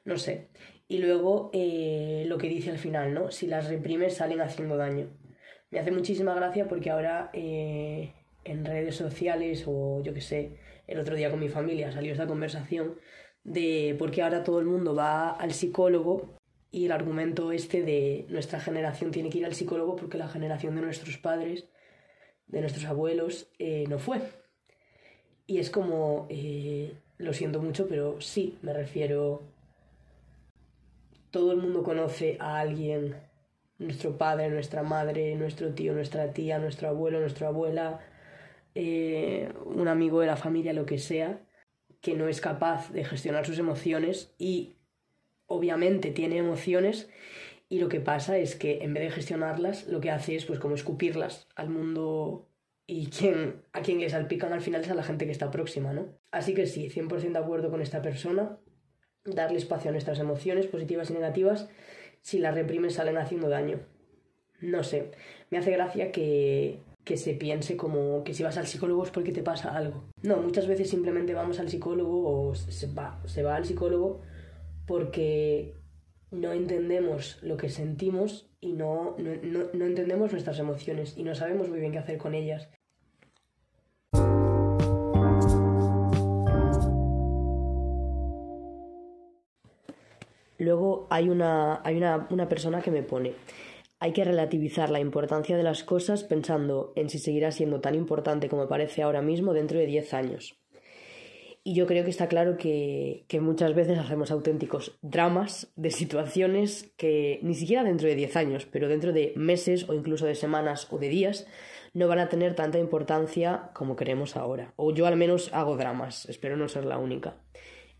No 0.05 0.17
sé. 0.17 0.49
Y 0.87 0.97
luego 0.97 1.49
eh, 1.53 2.25
lo 2.27 2.37
que 2.37 2.49
dice 2.49 2.69
al 2.69 2.77
final, 2.77 3.13
¿no? 3.13 3.31
Si 3.31 3.47
las 3.47 3.69
reprimes 3.69 4.15
salen 4.15 4.41
haciendo 4.41 4.77
daño. 4.77 5.07
Me 5.69 5.79
hace 5.79 5.91
muchísima 5.91 6.35
gracia 6.35 6.67
porque 6.67 6.89
ahora 6.89 7.29
eh, 7.33 8.13
en 8.43 8.65
redes 8.65 8.95
sociales 8.95 9.63
o 9.67 10.01
yo 10.03 10.13
qué 10.13 10.21
sé, 10.21 10.57
el 10.87 10.99
otro 10.99 11.15
día 11.15 11.29
con 11.29 11.39
mi 11.39 11.47
familia 11.47 11.91
salió 11.91 12.11
esta 12.11 12.27
conversación 12.27 12.99
de 13.43 13.95
por 13.97 14.11
qué 14.11 14.21
ahora 14.21 14.43
todo 14.43 14.59
el 14.59 14.65
mundo 14.65 14.93
va 14.93 15.31
al 15.31 15.53
psicólogo 15.53 16.37
y 16.71 16.85
el 16.85 16.91
argumento 16.91 17.51
este 17.53 17.83
de 17.83 18.25
nuestra 18.29 18.59
generación 18.59 19.11
tiene 19.11 19.29
que 19.29 19.37
ir 19.37 19.45
al 19.45 19.55
psicólogo 19.55 19.95
porque 19.95 20.17
la 20.17 20.27
generación 20.27 20.75
de 20.75 20.81
nuestros 20.81 21.17
padres, 21.17 21.69
de 22.47 22.59
nuestros 22.59 22.85
abuelos, 22.85 23.49
eh, 23.59 23.85
no 23.87 23.97
fue. 23.97 24.21
Y 25.47 25.59
es 25.59 25.69
como, 25.69 26.27
lo 27.17 27.33
siento 27.33 27.61
mucho, 27.61 27.87
pero 27.87 28.19
sí, 28.21 28.57
me 28.61 28.73
refiero 28.73 29.41
todo 31.31 31.53
el 31.53 31.57
mundo 31.57 31.83
conoce 31.83 32.37
a 32.39 32.59
alguien, 32.59 33.15
nuestro 33.79 34.17
padre, 34.17 34.49
nuestra 34.49 34.83
madre, 34.83 35.35
nuestro 35.35 35.73
tío, 35.73 35.93
nuestra 35.93 36.33
tía, 36.33 36.59
nuestro 36.59 36.89
abuelo, 36.89 37.19
nuestra 37.19 37.47
abuela, 37.47 37.99
eh, 38.75 39.51
un 39.65 39.87
amigo 39.87 40.19
de 40.21 40.27
la 40.27 40.37
familia, 40.37 40.73
lo 40.73 40.85
que 40.85 40.99
sea, 40.99 41.41
que 42.01 42.15
no 42.15 42.27
es 42.27 42.41
capaz 42.41 42.91
de 42.91 43.03
gestionar 43.03 43.45
sus 43.45 43.59
emociones 43.59 44.33
y 44.37 44.75
obviamente 45.47 46.11
tiene 46.11 46.37
emociones 46.37 47.09
y 47.69 47.79
lo 47.79 47.89
que 47.89 48.01
pasa 48.01 48.37
es 48.37 48.55
que 48.55 48.83
en 48.83 48.93
vez 48.93 49.03
de 49.03 49.11
gestionarlas 49.11 49.87
lo 49.87 50.01
que 50.01 50.11
hace 50.11 50.35
es 50.35 50.45
pues 50.45 50.59
como 50.59 50.75
escupirlas 50.75 51.47
al 51.55 51.69
mundo 51.69 52.49
y 52.85 53.07
quien, 53.07 53.61
a 53.71 53.81
quien 53.81 53.99
le 53.99 54.09
salpican 54.09 54.51
al 54.51 54.61
final 54.61 54.81
es 54.81 54.89
a 54.89 54.95
la 54.95 55.03
gente 55.03 55.25
que 55.25 55.31
está 55.31 55.51
próxima, 55.51 55.93
¿no? 55.93 56.07
Así 56.31 56.53
que 56.53 56.67
sí, 56.67 56.89
100% 56.89 57.31
de 57.31 57.39
acuerdo 57.39 57.69
con 57.71 57.81
esta 57.81 58.01
persona, 58.01 58.57
darle 59.25 59.57
espacio 59.57 59.89
a 59.89 59.91
nuestras 59.91 60.19
emociones 60.19 60.67
positivas 60.67 61.09
y 61.09 61.13
negativas, 61.13 61.69
si 62.21 62.39
las 62.39 62.55
reprimes 62.55 62.95
salen 62.95 63.17
haciendo 63.17 63.49
daño. 63.49 63.79
No 64.61 64.83
sé, 64.83 65.11
me 65.49 65.57
hace 65.57 65.71
gracia 65.71 66.11
que, 66.11 66.79
que 67.03 67.17
se 67.17 67.33
piense 67.33 67.77
como 67.77 68.23
que 68.23 68.33
si 68.33 68.43
vas 68.43 68.57
al 68.57 68.67
psicólogo 68.67 69.03
es 69.03 69.11
porque 69.11 69.31
te 69.31 69.43
pasa 69.43 69.75
algo. 69.75 70.03
No, 70.21 70.37
muchas 70.37 70.67
veces 70.67 70.89
simplemente 70.89 71.33
vamos 71.33 71.59
al 71.59 71.69
psicólogo 71.69 72.49
o 72.49 72.55
se 72.55 72.87
va, 72.93 73.21
se 73.25 73.43
va 73.43 73.55
al 73.55 73.65
psicólogo 73.65 74.21
porque 74.85 75.75
no 76.31 76.53
entendemos 76.53 77.39
lo 77.41 77.57
que 77.57 77.69
sentimos 77.69 78.49
y 78.59 78.73
no, 78.73 79.15
no, 79.17 79.31
no, 79.73 79.85
entendemos 79.85 80.31
nuestras 80.31 80.59
emociones 80.59 81.17
y 81.17 81.23
no 81.23 81.35
sabemos 81.35 81.69
muy 81.69 81.79
bien 81.79 81.91
qué 81.91 81.97
hacer 81.97 82.17
con 82.17 82.35
ellas. 82.35 82.69
Luego 90.61 91.07
hay 91.09 91.27
una, 91.27 91.81
hay 91.83 91.97
una, 91.97 92.27
una 92.29 92.47
persona 92.47 92.83
que 92.83 92.91
me 92.91 93.01
pone, 93.01 93.33
hay 93.99 94.13
que 94.13 94.23
relativizar 94.23 94.91
la 94.91 94.99
importancia 94.99 95.57
de 95.57 95.63
las 95.63 95.83
cosas 95.83 96.23
pensando 96.23 96.93
en 96.95 97.09
si 97.09 97.17
seguirá 97.17 97.51
siendo 97.51 97.81
tan 97.81 97.95
importante 97.95 98.47
como 98.47 98.67
parece 98.67 99.01
ahora 99.01 99.23
mismo 99.23 99.53
dentro 99.53 99.79
de 99.79 99.87
10 99.87 100.13
años. 100.13 100.61
Y 101.63 101.73
yo 101.73 101.87
creo 101.87 102.03
que 102.03 102.11
está 102.11 102.27
claro 102.27 102.57
que, 102.57 103.25
que, 103.27 103.41
muchas 103.41 103.73
veces 103.73 103.97
hacemos 103.97 104.29
auténticos 104.29 104.99
dramas 105.01 105.71
de 105.75 105.89
situaciones 105.89 106.93
que 106.95 107.39
ni 107.41 107.55
siquiera 107.55 107.83
dentro 107.83 108.07
de 108.07 108.13
10 108.13 108.35
años, 108.35 108.67
pero 108.71 108.87
dentro 108.87 109.13
de 109.13 109.33
meses 109.35 109.89
o 109.89 109.95
incluso 109.95 110.27
de 110.27 110.35
semanas 110.35 110.87
o 110.91 110.99
de 110.99 111.09
días 111.09 111.47
no 111.95 112.07
van 112.07 112.19
a 112.19 112.29
tener 112.29 112.53
tanta 112.53 112.77
importancia 112.77 113.71
como 113.73 113.95
queremos 113.95 114.37
ahora. 114.37 114.73
O 114.75 114.93
yo 114.93 115.07
al 115.07 115.17
menos 115.17 115.51
hago 115.53 115.75
dramas, 115.75 116.29
espero 116.29 116.55
no 116.55 116.67
ser 116.67 116.85
la 116.85 116.99
única. 116.99 117.37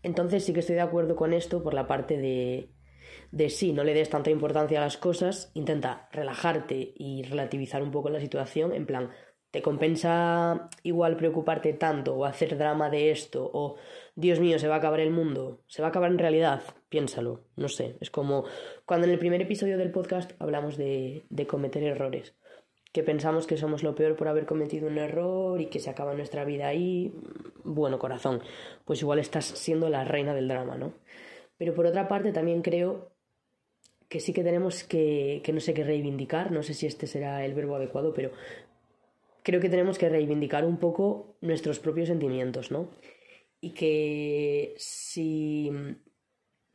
Entonces 0.02 0.44
sí 0.44 0.52
que 0.52 0.60
estoy 0.60 0.76
de 0.76 0.82
acuerdo 0.82 1.16
con 1.16 1.32
esto 1.32 1.62
por 1.62 1.74
la 1.74 1.86
parte 1.86 2.18
de, 2.18 2.70
de 3.30 3.50
sí, 3.50 3.72
no 3.72 3.84
le 3.84 3.94
des 3.94 4.10
tanta 4.10 4.30
importancia 4.30 4.78
a 4.78 4.84
las 4.84 4.96
cosas, 4.96 5.50
intenta 5.54 6.08
relajarte 6.12 6.92
y 6.96 7.22
relativizar 7.22 7.82
un 7.82 7.90
poco 7.90 8.10
la 8.10 8.20
situación, 8.20 8.72
en 8.72 8.86
plan, 8.86 9.10
¿te 9.50 9.62
compensa 9.62 10.68
igual 10.82 11.16
preocuparte 11.16 11.72
tanto 11.72 12.14
o 12.14 12.24
hacer 12.24 12.56
drama 12.56 12.90
de 12.90 13.10
esto 13.10 13.50
o 13.52 13.76
Dios 14.14 14.40
mío, 14.40 14.58
se 14.58 14.68
va 14.68 14.76
a 14.76 14.78
acabar 14.78 15.00
el 15.00 15.10
mundo, 15.10 15.62
se 15.66 15.82
va 15.82 15.88
a 15.88 15.90
acabar 15.90 16.10
en 16.10 16.18
realidad? 16.18 16.62
Piénsalo, 16.88 17.44
no 17.56 17.68
sé, 17.68 17.96
es 18.00 18.10
como 18.10 18.44
cuando 18.86 19.06
en 19.06 19.12
el 19.12 19.18
primer 19.18 19.40
episodio 19.42 19.78
del 19.78 19.92
podcast 19.92 20.32
hablamos 20.38 20.76
de, 20.76 21.24
de 21.30 21.46
cometer 21.46 21.82
errores, 21.82 22.34
que 22.92 23.02
pensamos 23.02 23.46
que 23.46 23.56
somos 23.56 23.82
lo 23.82 23.94
peor 23.94 24.16
por 24.16 24.28
haber 24.28 24.44
cometido 24.44 24.86
un 24.86 24.98
error 24.98 25.60
y 25.60 25.66
que 25.66 25.80
se 25.80 25.90
acaba 25.90 26.14
nuestra 26.14 26.44
vida 26.44 26.68
ahí, 26.68 27.14
bueno, 27.64 27.98
corazón, 27.98 28.42
pues 28.84 29.00
igual 29.00 29.18
estás 29.18 29.46
siendo 29.46 29.88
la 29.88 30.04
reina 30.04 30.34
del 30.34 30.48
drama, 30.48 30.76
¿no? 30.76 30.92
Pero 31.56 31.74
por 31.74 31.86
otra 31.86 32.06
parte 32.06 32.32
también 32.32 32.60
creo 32.60 33.12
que 34.08 34.20
sí 34.20 34.34
que 34.34 34.44
tenemos 34.44 34.84
que, 34.84 35.40
que 35.42 35.54
no 35.54 35.60
sé 35.60 35.72
qué 35.72 35.84
reivindicar, 35.84 36.52
no 36.52 36.62
sé 36.62 36.74
si 36.74 36.86
este 36.86 37.06
será 37.06 37.44
el 37.46 37.54
verbo 37.54 37.76
adecuado, 37.76 38.12
pero 38.12 38.30
creo 39.42 39.60
que 39.60 39.70
tenemos 39.70 39.96
que 39.96 40.10
reivindicar 40.10 40.66
un 40.66 40.76
poco 40.78 41.36
nuestros 41.40 41.78
propios 41.80 42.08
sentimientos, 42.08 42.70
¿no? 42.70 42.90
Y 43.62 43.70
que 43.70 44.74
si, 44.76 45.70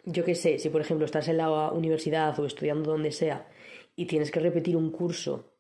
yo 0.04 0.24
qué 0.26 0.34
sé, 0.34 0.58
si 0.58 0.70
por 0.70 0.82
ejemplo 0.82 1.06
estás 1.06 1.28
en 1.28 1.38
la 1.38 1.72
universidad 1.72 2.40
o 2.40 2.46
estudiando 2.48 2.90
donde 2.90 3.12
sea 3.12 3.48
y 3.96 4.06
tienes 4.06 4.32
que 4.32 4.40
repetir 4.40 4.76
un 4.76 4.92
curso 4.92 5.57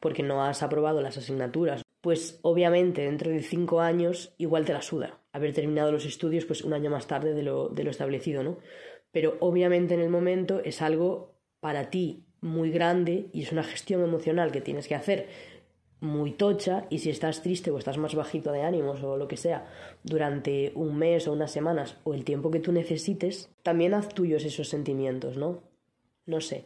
porque 0.00 0.22
no 0.22 0.44
has 0.44 0.62
aprobado 0.62 1.00
las 1.00 1.18
asignaturas, 1.18 1.84
pues 2.00 2.40
obviamente 2.42 3.02
dentro 3.02 3.30
de 3.30 3.42
cinco 3.42 3.80
años 3.80 4.34
igual 4.38 4.64
te 4.64 4.72
la 4.72 4.82
suda 4.82 5.20
haber 5.32 5.52
terminado 5.52 5.92
los 5.92 6.06
estudios 6.06 6.44
pues 6.44 6.64
un 6.64 6.72
año 6.72 6.90
más 6.90 7.06
tarde 7.06 7.34
de 7.34 7.42
lo, 7.42 7.68
de 7.68 7.84
lo 7.84 7.90
establecido, 7.90 8.42
¿no? 8.42 8.58
pero 9.12 9.36
obviamente 9.40 9.94
en 9.94 10.00
el 10.00 10.08
momento 10.08 10.60
es 10.64 10.82
algo 10.82 11.34
para 11.60 11.90
ti 11.90 12.24
muy 12.40 12.70
grande 12.70 13.28
y 13.32 13.42
es 13.42 13.52
una 13.52 13.64
gestión 13.64 14.02
emocional 14.02 14.52
que 14.52 14.60
tienes 14.60 14.88
que 14.88 14.94
hacer 14.94 15.28
muy 16.00 16.32
tocha 16.32 16.86
y 16.88 17.00
si 17.00 17.10
estás 17.10 17.42
triste 17.42 17.70
o 17.70 17.76
estás 17.76 17.98
más 17.98 18.14
bajito 18.14 18.52
de 18.52 18.62
ánimos 18.62 19.02
o 19.02 19.18
lo 19.18 19.28
que 19.28 19.36
sea 19.36 19.70
durante 20.02 20.72
un 20.74 20.96
mes 20.96 21.28
o 21.28 21.32
unas 21.32 21.50
semanas 21.50 21.98
o 22.04 22.14
el 22.14 22.24
tiempo 22.24 22.50
que 22.50 22.60
tú 22.60 22.72
necesites, 22.72 23.50
también 23.62 23.92
haz 23.92 24.08
tuyos 24.08 24.44
esos 24.44 24.68
sentimientos, 24.68 25.36
¿no? 25.36 25.62
No 26.24 26.40
sé. 26.40 26.64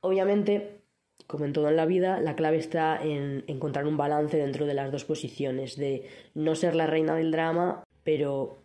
Obviamente, 0.00 0.79
como 1.26 1.44
en 1.44 1.52
todo 1.52 1.68
en 1.68 1.76
la 1.76 1.86
vida, 1.86 2.20
la 2.20 2.36
clave 2.36 2.58
está 2.58 3.02
en 3.02 3.44
encontrar 3.46 3.86
un 3.86 3.96
balance 3.96 4.36
dentro 4.36 4.66
de 4.66 4.74
las 4.74 4.90
dos 4.90 5.04
posiciones, 5.04 5.76
de 5.76 6.06
no 6.34 6.54
ser 6.54 6.74
la 6.74 6.86
reina 6.86 7.14
del 7.14 7.30
drama, 7.30 7.84
pero 8.02 8.58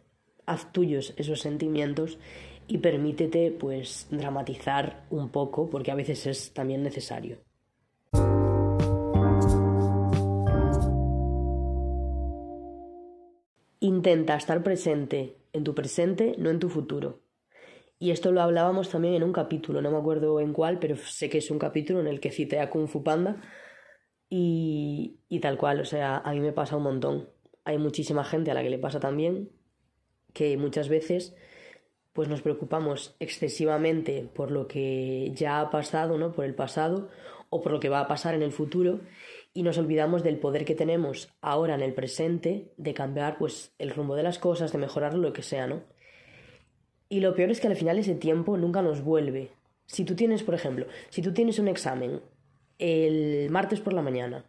haz 0.46 0.72
tuyos 0.72 1.14
esos 1.18 1.42
sentimientos 1.42 2.18
y 2.68 2.80
permítete 2.80 3.52
pues 3.52 4.08
dramatizar 4.10 5.06
un 5.10 5.30
poco 5.30 5.70
porque 5.70 5.92
a 5.92 5.96
veces 5.96 6.26
es 6.28 6.54
también 6.54 6.84
necesario. 6.84 7.38
Intenta 13.80 14.36
estar 14.36 14.64
presente 14.64 15.36
en 15.54 15.64
tu 15.64 15.76
presente, 15.76 16.36
no 16.40 16.50
en 16.50 16.60
tu 16.60 16.70
futuro. 16.70 17.25
Y 18.06 18.12
esto 18.12 18.32
lo 18.32 18.44
hablábamos 18.44 18.90
también 18.90 19.16
en 19.16 19.24
un 19.24 19.34
capítulo, 19.34 19.82
no 19.82 19.90
me 19.90 19.98
acuerdo 19.98 20.40
en 20.40 20.54
cuál, 20.54 20.78
pero 20.78 20.96
sé 20.96 21.28
que 21.28 21.40
es 21.40 21.50
un 21.50 21.58
capítulo 21.58 22.02
en 22.02 22.06
el 22.06 22.20
que 22.20 22.30
cité 22.30 22.60
a 22.60 22.70
Kung 22.70 22.88
Fu 22.88 23.02
Panda 23.02 23.42
y, 24.30 25.22
y 25.28 25.40
tal 25.40 25.58
cual, 25.58 25.80
o 25.80 25.86
sea, 25.86 26.20
a 26.20 26.32
mí 26.34 26.40
me 26.40 26.52
pasa 26.52 26.78
un 26.78 26.84
montón. 26.84 27.32
Hay 27.64 27.80
muchísima 27.80 28.24
gente 28.24 28.52
a 28.52 28.54
la 28.54 28.62
que 28.62 28.70
le 28.70 28.78
pasa 28.78 29.00
también, 29.00 29.50
que 30.34 30.56
muchas 30.56 30.88
veces 30.88 31.36
pues 32.14 32.28
nos 32.28 32.44
preocupamos 32.44 33.16
excesivamente 33.20 34.30
por 34.36 34.52
lo 34.52 34.68
que 34.68 35.32
ya 35.34 35.60
ha 35.60 35.72
pasado, 35.72 36.20
¿no? 36.20 36.32
Por 36.32 36.46
el 36.46 36.54
pasado 36.54 37.10
o 37.50 37.64
por 37.64 37.72
lo 37.72 37.80
que 37.80 37.90
va 37.90 38.02
a 38.02 38.08
pasar 38.08 38.36
en 38.36 38.44
el 38.44 38.52
futuro 38.52 39.00
y 39.52 39.64
nos 39.64 39.80
olvidamos 39.80 40.22
del 40.22 40.38
poder 40.38 40.64
que 40.64 40.76
tenemos 40.76 41.34
ahora 41.42 41.74
en 41.74 41.82
el 41.82 41.96
presente 41.96 42.72
de 42.78 42.94
cambiar 42.94 43.40
pues 43.40 43.74
el 43.80 43.90
rumbo 43.90 44.16
de 44.16 44.22
las 44.22 44.38
cosas, 44.38 44.72
de 44.72 44.78
mejorar 44.78 45.16
lo 45.16 45.34
que 45.34 45.42
sea, 45.42 45.66
¿no? 45.66 45.95
Y 47.08 47.20
lo 47.20 47.36
peor 47.36 47.52
es 47.52 47.62
que 47.62 47.68
al 47.68 47.76
final 47.76 48.00
ese 48.00 48.16
tiempo 48.16 48.58
nunca 48.58 48.82
nos 48.82 49.04
vuelve. 49.04 49.52
Si 49.86 50.06
tú 50.06 50.16
tienes, 50.16 50.44
por 50.44 50.56
ejemplo, 50.56 50.88
si 51.10 51.22
tú 51.22 51.34
tienes 51.34 51.60
un 51.60 51.68
examen 51.68 52.22
el 52.80 53.50
martes 53.52 53.80
por 53.80 53.94
la 53.94 54.02
mañana 54.02 54.46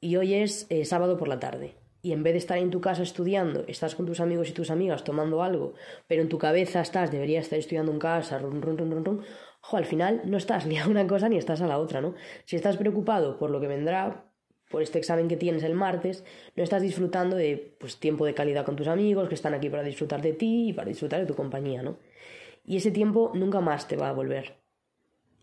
y 0.00 0.16
hoy 0.16 0.34
es 0.34 0.66
eh, 0.70 0.84
sábado 0.84 1.18
por 1.18 1.28
la 1.28 1.40
tarde 1.40 1.74
y 2.00 2.12
en 2.12 2.22
vez 2.22 2.34
de 2.34 2.38
estar 2.38 2.58
en 2.58 2.70
tu 2.70 2.80
casa 2.80 3.02
estudiando, 3.02 3.64
estás 3.66 3.94
con 3.94 4.06
tus 4.06 4.20
amigos 4.20 4.48
y 4.48 4.52
tus 4.52 4.70
amigas 4.70 5.04
tomando 5.04 5.42
algo, 5.42 5.74
pero 6.06 6.22
en 6.22 6.28
tu 6.28 6.38
cabeza 6.38 6.80
estás, 6.80 7.10
deberías 7.10 7.44
estar 7.44 7.58
estudiando 7.58 7.92
en 7.92 7.98
casa, 7.98 8.38
run, 8.38 8.62
run, 8.62 8.78
run, 8.78 9.04
run, 9.04 9.24
jo, 9.60 9.76
al 9.76 9.84
final 9.84 10.22
no 10.24 10.36
estás 10.36 10.66
ni 10.68 10.78
a 10.78 10.86
una 10.86 11.06
cosa 11.06 11.28
ni 11.28 11.36
estás 11.36 11.60
a 11.62 11.66
la 11.66 11.78
otra, 11.78 12.00
¿no? 12.00 12.14
Si 12.44 12.56
estás 12.56 12.76
preocupado 12.76 13.38
por 13.38 13.50
lo 13.50 13.60
que 13.60 13.68
vendrá, 13.68 14.31
por 14.72 14.82
este 14.82 14.98
examen 14.98 15.28
que 15.28 15.36
tienes 15.36 15.62
el 15.62 15.74
martes, 15.74 16.24
no 16.56 16.64
estás 16.64 16.82
disfrutando 16.82 17.36
de 17.36 17.74
pues, 17.78 17.98
tiempo 17.98 18.26
de 18.26 18.34
calidad 18.34 18.64
con 18.64 18.74
tus 18.74 18.88
amigos 18.88 19.28
que 19.28 19.36
están 19.36 19.54
aquí 19.54 19.68
para 19.68 19.84
disfrutar 19.84 20.22
de 20.22 20.32
ti 20.32 20.70
y 20.70 20.72
para 20.72 20.88
disfrutar 20.88 21.20
de 21.20 21.26
tu 21.26 21.34
compañía, 21.34 21.82
¿no? 21.82 21.98
Y 22.64 22.76
ese 22.78 22.90
tiempo 22.90 23.30
nunca 23.34 23.60
más 23.60 23.86
te 23.86 23.96
va 23.96 24.08
a 24.08 24.12
volver. 24.12 24.56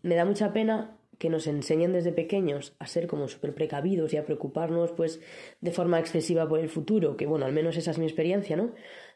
Me 0.02 0.16
da 0.16 0.24
mucha 0.24 0.52
pena 0.52 0.98
que 1.18 1.30
nos 1.30 1.46
enseñen 1.46 1.92
desde 1.92 2.12
pequeños 2.12 2.74
a 2.78 2.86
ser 2.86 3.06
como 3.06 3.28
súper 3.28 3.54
precavidos 3.54 4.12
y 4.12 4.16
a 4.16 4.24
preocuparnos 4.24 4.90
pues 4.92 5.20
de 5.60 5.70
forma 5.70 6.00
excesiva 6.00 6.48
por 6.48 6.58
el 6.58 6.68
futuro, 6.68 7.16
que 7.16 7.26
bueno, 7.26 7.46
al 7.46 7.52
menos 7.52 7.76
esa 7.76 7.92
es 7.92 7.98
mi 7.98 8.06
experiencia, 8.06 8.56
¿no? 8.56 8.72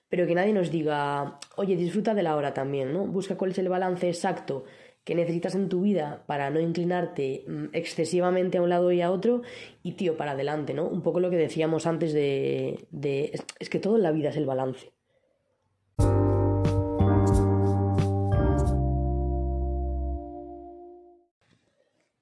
Pero 0.09 0.27
que 0.27 0.35
nadie 0.35 0.53
nos 0.53 0.71
diga, 0.71 1.41
oye, 1.57 1.77
disfruta 1.77 2.15
de 2.15 2.23
la 2.23 2.37
hora 2.37 2.55
también, 2.55 2.93
¿no? 2.93 3.07
Busca 3.07 3.37
cuál 3.37 3.51
es 3.51 3.59
el 3.59 3.69
balance 3.69 4.07
exacto 4.07 4.65
que 5.05 5.15
necesitas 5.15 5.55
en 5.55 5.69
tu 5.69 5.83
vida 5.83 6.25
para 6.27 6.51
no 6.51 6.61
inclinarte 6.61 7.45
mm, 7.47 7.67
excesivamente 7.73 8.59
a 8.59 8.63
un 8.63 8.71
lado 8.71 8.91
y 8.91 9.03
a 9.03 9.11
otro 9.11 9.43
y 9.83 9.93
tío, 9.93 10.17
para 10.17 10.33
adelante, 10.33 10.75
¿no? 10.75 10.89
Un 10.89 11.03
poco 11.03 11.21
lo 11.21 11.31
que 11.31 11.37
decíamos 11.37 11.87
antes 11.87 12.13
de... 12.13 12.87
de 12.91 13.39
es 13.59 13.69
que 13.69 13.79
todo 13.79 13.97
en 13.97 14.03
la 14.03 14.13
vida 14.13 14.31
es 14.31 14.37
el 14.37 14.47
balance. 14.47 14.93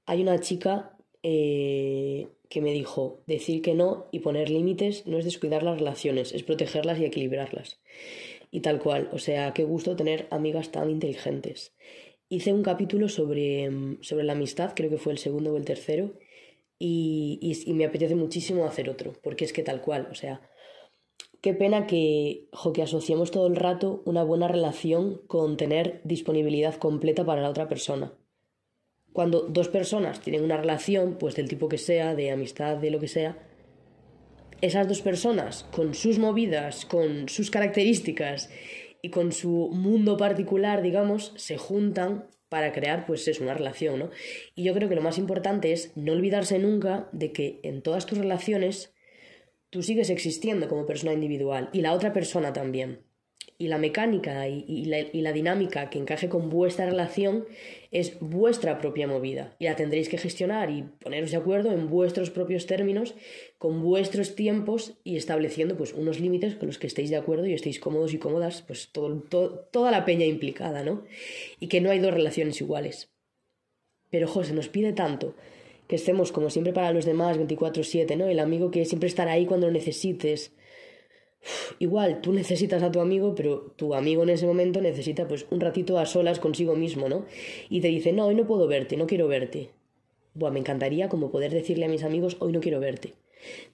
Hay 0.04 0.20
una 0.20 0.38
chica 0.40 0.96
eh, 1.22 2.28
que 2.50 2.60
me 2.60 2.72
dijo, 2.72 3.22
decir 3.26 3.62
que 3.62 3.74
no 3.74 4.08
y 4.10 4.18
poner 4.18 4.50
límites 4.50 5.06
no 5.06 5.16
es 5.18 5.24
descuidar 5.24 5.62
las 5.62 5.78
relaciones, 5.78 6.34
es 6.34 6.42
protegerlas 6.42 6.98
y 6.98 7.06
equilibrarlas. 7.06 7.80
Y 8.50 8.60
tal 8.60 8.78
cual, 8.78 9.08
o 9.12 9.18
sea, 9.18 9.54
qué 9.54 9.64
gusto 9.64 9.96
tener 9.96 10.26
amigas 10.30 10.70
tan 10.70 10.90
inteligentes. 10.90 11.72
Hice 12.32 12.54
un 12.54 12.62
capítulo 12.62 13.10
sobre, 13.10 13.98
sobre 14.00 14.24
la 14.24 14.32
amistad, 14.32 14.72
creo 14.74 14.88
que 14.88 14.96
fue 14.96 15.12
el 15.12 15.18
segundo 15.18 15.52
o 15.52 15.58
el 15.58 15.66
tercero, 15.66 16.14
y, 16.78 17.38
y, 17.42 17.72
me 17.74 17.84
apetece 17.84 18.14
muchísimo 18.14 18.64
hacer 18.64 18.88
otro, 18.88 19.12
porque 19.22 19.44
es 19.44 19.52
que 19.52 19.62
tal 19.62 19.82
cual, 19.82 20.08
o 20.10 20.14
sea, 20.14 20.40
qué 21.42 21.52
pena 21.52 21.86
que, 21.86 22.48
jo, 22.50 22.72
que 22.72 22.80
asociemos 22.80 23.32
todo 23.32 23.48
el 23.48 23.56
rato 23.56 24.02
una 24.06 24.22
buena 24.22 24.48
relación 24.48 25.20
con 25.26 25.58
tener 25.58 26.00
disponibilidad 26.04 26.76
completa 26.76 27.22
para 27.22 27.42
la 27.42 27.50
otra 27.50 27.68
persona. 27.68 28.14
Cuando 29.12 29.42
dos 29.42 29.68
personas 29.68 30.22
tienen 30.22 30.42
una 30.42 30.56
relación, 30.56 31.18
pues 31.18 31.34
del 31.34 31.50
tipo 31.50 31.68
que 31.68 31.76
sea, 31.76 32.14
de 32.14 32.30
amistad, 32.30 32.78
de 32.78 32.90
lo 32.90 32.98
que 32.98 33.08
sea, 33.08 33.46
esas 34.62 34.88
dos 34.88 35.02
personas, 35.02 35.64
con 35.64 35.92
sus 35.92 36.18
movidas, 36.18 36.86
con 36.86 37.28
sus 37.28 37.50
características 37.50 38.48
y 39.02 39.10
con 39.10 39.32
su 39.32 39.68
mundo 39.72 40.16
particular, 40.16 40.80
digamos, 40.80 41.32
se 41.36 41.58
juntan 41.58 42.28
para 42.48 42.72
crear, 42.72 43.04
pues 43.06 43.26
es 43.28 43.40
una 43.40 43.54
relación, 43.54 43.98
¿no? 43.98 44.10
Y 44.54 44.64
yo 44.64 44.74
creo 44.74 44.88
que 44.88 44.94
lo 44.94 45.02
más 45.02 45.18
importante 45.18 45.72
es 45.72 45.96
no 45.96 46.12
olvidarse 46.12 46.58
nunca 46.58 47.08
de 47.12 47.32
que 47.32 47.60
en 47.62 47.82
todas 47.82 48.06
tus 48.06 48.18
relaciones 48.18 48.94
tú 49.70 49.82
sigues 49.82 50.10
existiendo 50.10 50.68
como 50.68 50.86
persona 50.86 51.12
individual 51.14 51.70
y 51.72 51.80
la 51.80 51.92
otra 51.94 52.12
persona 52.12 52.52
también 52.52 53.00
y 53.62 53.68
la 53.68 53.78
mecánica 53.78 54.48
y, 54.48 54.86
la, 54.86 55.32
dinámica 55.32 55.88
que 55.88 55.98
encaje 55.98 56.28
con 56.28 56.50
vuestra 56.50 56.86
relación 56.86 57.46
es 57.92 58.18
vuestra 58.20 58.78
propia 58.78 59.06
movida 59.06 59.54
y 59.58 59.66
la 59.66 59.76
tendréis 59.76 60.08
que 60.08 60.18
gestionar 60.18 60.70
y 60.70 60.82
poneros 60.82 61.30
de 61.30 61.36
acuerdo 61.36 61.70
en 61.70 61.88
vuestros 61.88 62.30
propios 62.30 62.66
términos, 62.66 63.14
con 63.62 63.80
vuestros 63.80 64.34
tiempos 64.34 64.94
y 65.04 65.16
estableciendo 65.16 65.76
pues 65.76 65.92
unos 65.92 66.18
límites 66.18 66.56
con 66.56 66.66
los 66.66 66.78
que 66.78 66.88
estéis 66.88 67.10
de 67.10 67.16
acuerdo 67.16 67.46
y 67.46 67.52
estéis 67.52 67.78
cómodos 67.78 68.12
y 68.12 68.18
cómodas, 68.18 68.62
pues 68.62 68.90
toda 68.90 69.90
la 69.92 70.04
peña 70.04 70.26
implicada, 70.26 70.82
¿no? 70.82 71.04
Y 71.60 71.68
que 71.68 71.80
no 71.80 71.92
hay 71.92 72.00
dos 72.00 72.12
relaciones 72.12 72.60
iguales. 72.60 73.12
Pero, 74.10 74.26
José, 74.26 74.52
nos 74.52 74.68
pide 74.68 74.92
tanto 74.92 75.36
que 75.86 75.94
estemos 75.94 76.32
como 76.32 76.50
siempre 76.50 76.72
para 76.72 76.92
los 76.92 77.04
demás 77.04 77.38
24/7, 77.38 78.16
¿no? 78.16 78.26
El 78.26 78.40
amigo 78.40 78.72
que 78.72 78.84
siempre 78.84 79.08
estará 79.08 79.30
ahí 79.30 79.46
cuando 79.46 79.68
lo 79.68 79.72
necesites, 79.74 80.50
igual 81.78 82.20
tú 82.20 82.32
necesitas 82.32 82.82
a 82.82 82.90
tu 82.90 82.98
amigo, 82.98 83.36
pero 83.36 83.72
tu 83.76 83.94
amigo 83.94 84.24
en 84.24 84.30
ese 84.30 84.44
momento 84.44 84.80
necesita 84.80 85.28
pues 85.28 85.46
un 85.52 85.60
ratito 85.60 86.00
a 86.00 86.06
solas 86.06 86.40
consigo 86.40 86.74
mismo, 86.74 87.08
¿no? 87.08 87.26
Y 87.70 87.80
te 87.80 87.86
dice, 87.86 88.12
no, 88.12 88.26
hoy 88.26 88.34
no 88.34 88.44
puedo 88.44 88.66
verte, 88.66 88.96
no 88.96 89.06
quiero 89.06 89.28
verte. 89.28 89.68
Buah, 90.34 90.50
me 90.50 90.58
encantaría 90.58 91.08
como 91.08 91.30
poder 91.30 91.52
decirle 91.52 91.84
a 91.84 91.88
mis 91.88 92.02
amigos, 92.02 92.38
hoy 92.40 92.50
no 92.50 92.58
quiero 92.58 92.80
verte. 92.80 93.14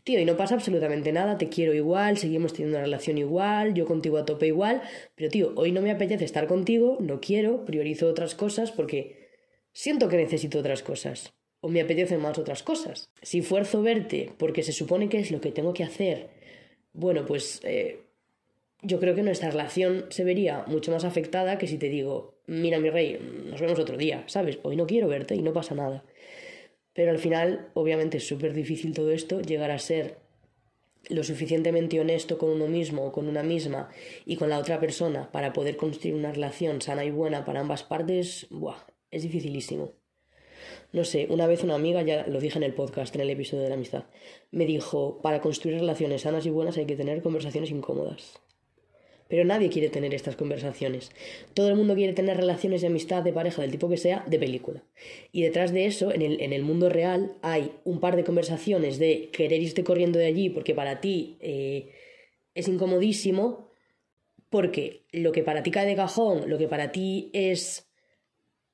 Tío, 0.05 0.21
y 0.21 0.25
no 0.25 0.37
pasa 0.37 0.55
absolutamente 0.55 1.13
nada, 1.13 1.39
te 1.39 1.49
quiero 1.49 1.75
igual, 1.75 2.19
seguimos 2.19 2.53
teniendo 2.53 2.79
una 2.79 2.85
relación 2.85 3.19
igual, 3.19 3.75
yo 3.75 3.87
contigo 3.87 4.19
a 4.19 4.25
tope 4.25 4.47
igual, 4.47 4.83
pero 5.15 5.31
tío, 5.31 5.53
hoy 5.57 5.73
no 5.73 5.83
me 5.83 5.91
apetece 5.91 6.25
estar 6.25 6.47
contigo, 6.47 6.97
no 7.01 7.21
quiero, 7.21 7.65
priorizo 7.65 8.09
otras 8.09 8.35
cosas 8.35 8.73
porque 8.73 9.29
siento 9.73 10.09
que 10.09 10.17
necesito 10.17 10.59
otras 10.59 10.83
cosas, 10.83 11.33
o 11.61 11.69
me 11.69 11.81
apetece 11.81 12.19
más 12.19 12.39
otras 12.39 12.63
cosas. 12.63 13.11
Si 13.23 13.43
fuerzo 13.43 13.83
verte 13.83 14.33
porque 14.39 14.63
se 14.63 14.73
supone 14.73 15.09
que 15.09 15.19
es 15.19 15.31
lo 15.31 15.41
que 15.41 15.51
tengo 15.53 15.75
que 15.75 15.85
hacer 15.85 16.39
bueno, 16.99 17.25
pues 17.27 17.61
eh, 17.63 18.01
yo 18.83 18.99
creo 18.99 19.15
que 19.15 19.23
nuestra 19.23 19.51
relación 19.51 20.07
se 20.09 20.25
vería 20.25 20.65
mucho 20.67 20.91
más 20.91 21.05
afectada 21.05 21.57
que 21.57 21.69
si 21.69 21.79
te 21.79 21.89
digo, 21.89 22.35
mira 22.47 22.81
mi 22.81 22.91
rey, 22.91 23.19
nos 23.47 23.61
vemos 23.61 23.79
otro 23.79 23.97
día, 23.97 24.25
¿sabes? 24.27 24.59
Hoy 24.65 24.75
no 24.75 24.87
quiero 24.87 25.07
verte 25.07 25.37
y 25.37 25.43
no 25.43 25.53
pasa 25.53 25.77
nada. 25.77 26.05
Pero 26.99 27.13
al 27.13 27.21
final, 27.21 27.71
obviamente 27.75 28.17
es 28.17 28.27
súper 28.27 28.53
difícil 28.53 28.93
todo 28.93 29.13
esto, 29.13 29.41
llegar 29.41 29.71
a 29.71 29.79
ser 29.79 30.19
lo 31.09 31.23
suficientemente 31.23 32.01
honesto 32.01 32.39
con 32.39 32.51
uno 32.51 32.67
mismo 32.67 33.05
o 33.05 33.13
con 33.13 33.29
una 33.29 33.45
misma 33.45 33.89
y 34.27 34.35
con 34.35 34.51
la 34.51 34.59
otra 34.59 34.81
persona 34.81 35.31
para 35.31 35.53
poder 35.53 35.77
construir 35.77 36.17
una 36.17 36.33
relación 36.33 36.83
sana 36.83 37.05
y 37.05 37.13
buena 37.13 37.45
para 37.45 37.61
ambas 37.61 37.85
partes, 37.85 38.49
buah, 38.51 38.85
es 39.13 39.23
dificilísimo. 39.23 39.93
No 40.93 41.05
sé, 41.05 41.29
una 41.31 41.47
vez 41.47 41.63
una 41.63 41.77
amiga, 41.77 42.03
ya 42.03 42.27
lo 42.27 42.41
dije 42.41 42.59
en 42.59 42.65
el 42.65 42.75
podcast, 42.75 43.15
en 43.15 43.21
el 43.21 43.31
episodio 43.31 43.63
de 43.63 43.69
la 43.69 43.77
amistad, 43.77 44.07
me 44.51 44.67
dijo, 44.67 45.23
para 45.23 45.41
construir 45.41 45.79
relaciones 45.79 46.23
sanas 46.23 46.47
y 46.47 46.51
buenas 46.51 46.79
hay 46.79 46.87
que 46.87 46.97
tener 46.97 47.23
conversaciones 47.23 47.71
incómodas. 47.71 48.41
Pero 49.29 49.45
nadie 49.45 49.69
quiere 49.69 49.91
tener 49.91 50.15
estas 50.15 50.37
conversaciones. 50.37 51.13
Todo 51.55 51.69
el 51.69 51.77
mundo 51.77 51.95
quiere 51.95 52.15
tener 52.15 52.37
relaciones 52.37 52.81
de 52.81 52.87
amistad, 52.87 53.23
de 53.23 53.33
pareja, 53.33 53.63
del 53.63 53.71
tipo 53.71 53.89
que 53.89 53.99
sea, 53.99 54.25
de 54.27 54.39
película. 54.39 54.83
Y 55.33 55.43
detrás 55.43 55.73
de 55.73 55.87
eso, 55.87 56.13
en 56.13 56.23
el, 56.23 56.41
en 56.41 56.53
el 56.53 56.63
mundo 56.63 56.89
real, 56.89 57.33
hay 57.43 57.73
un 57.85 58.01
par 58.01 58.17
de 58.17 58.25
conversaciones 58.25 58.99
de 58.99 59.29
querer 59.33 59.63
irte 59.63 59.85
corriendo 59.85 60.19
de 60.19 60.27
allí 60.27 60.49
porque 60.49 60.75
para 60.75 61.01
ti 61.01 61.37
eh, 61.41 61.93
es 62.55 62.69
incomodísimo, 62.69 63.69
porque 64.51 65.03
lo 65.13 65.33
que 65.33 65.43
para 65.43 65.63
ti 65.63 65.71
cae 65.71 65.87
de 65.87 65.97
cajón, 65.97 66.49
lo 66.49 66.59
que 66.59 66.69
para 66.69 66.91
ti 66.91 67.31
es 67.33 67.89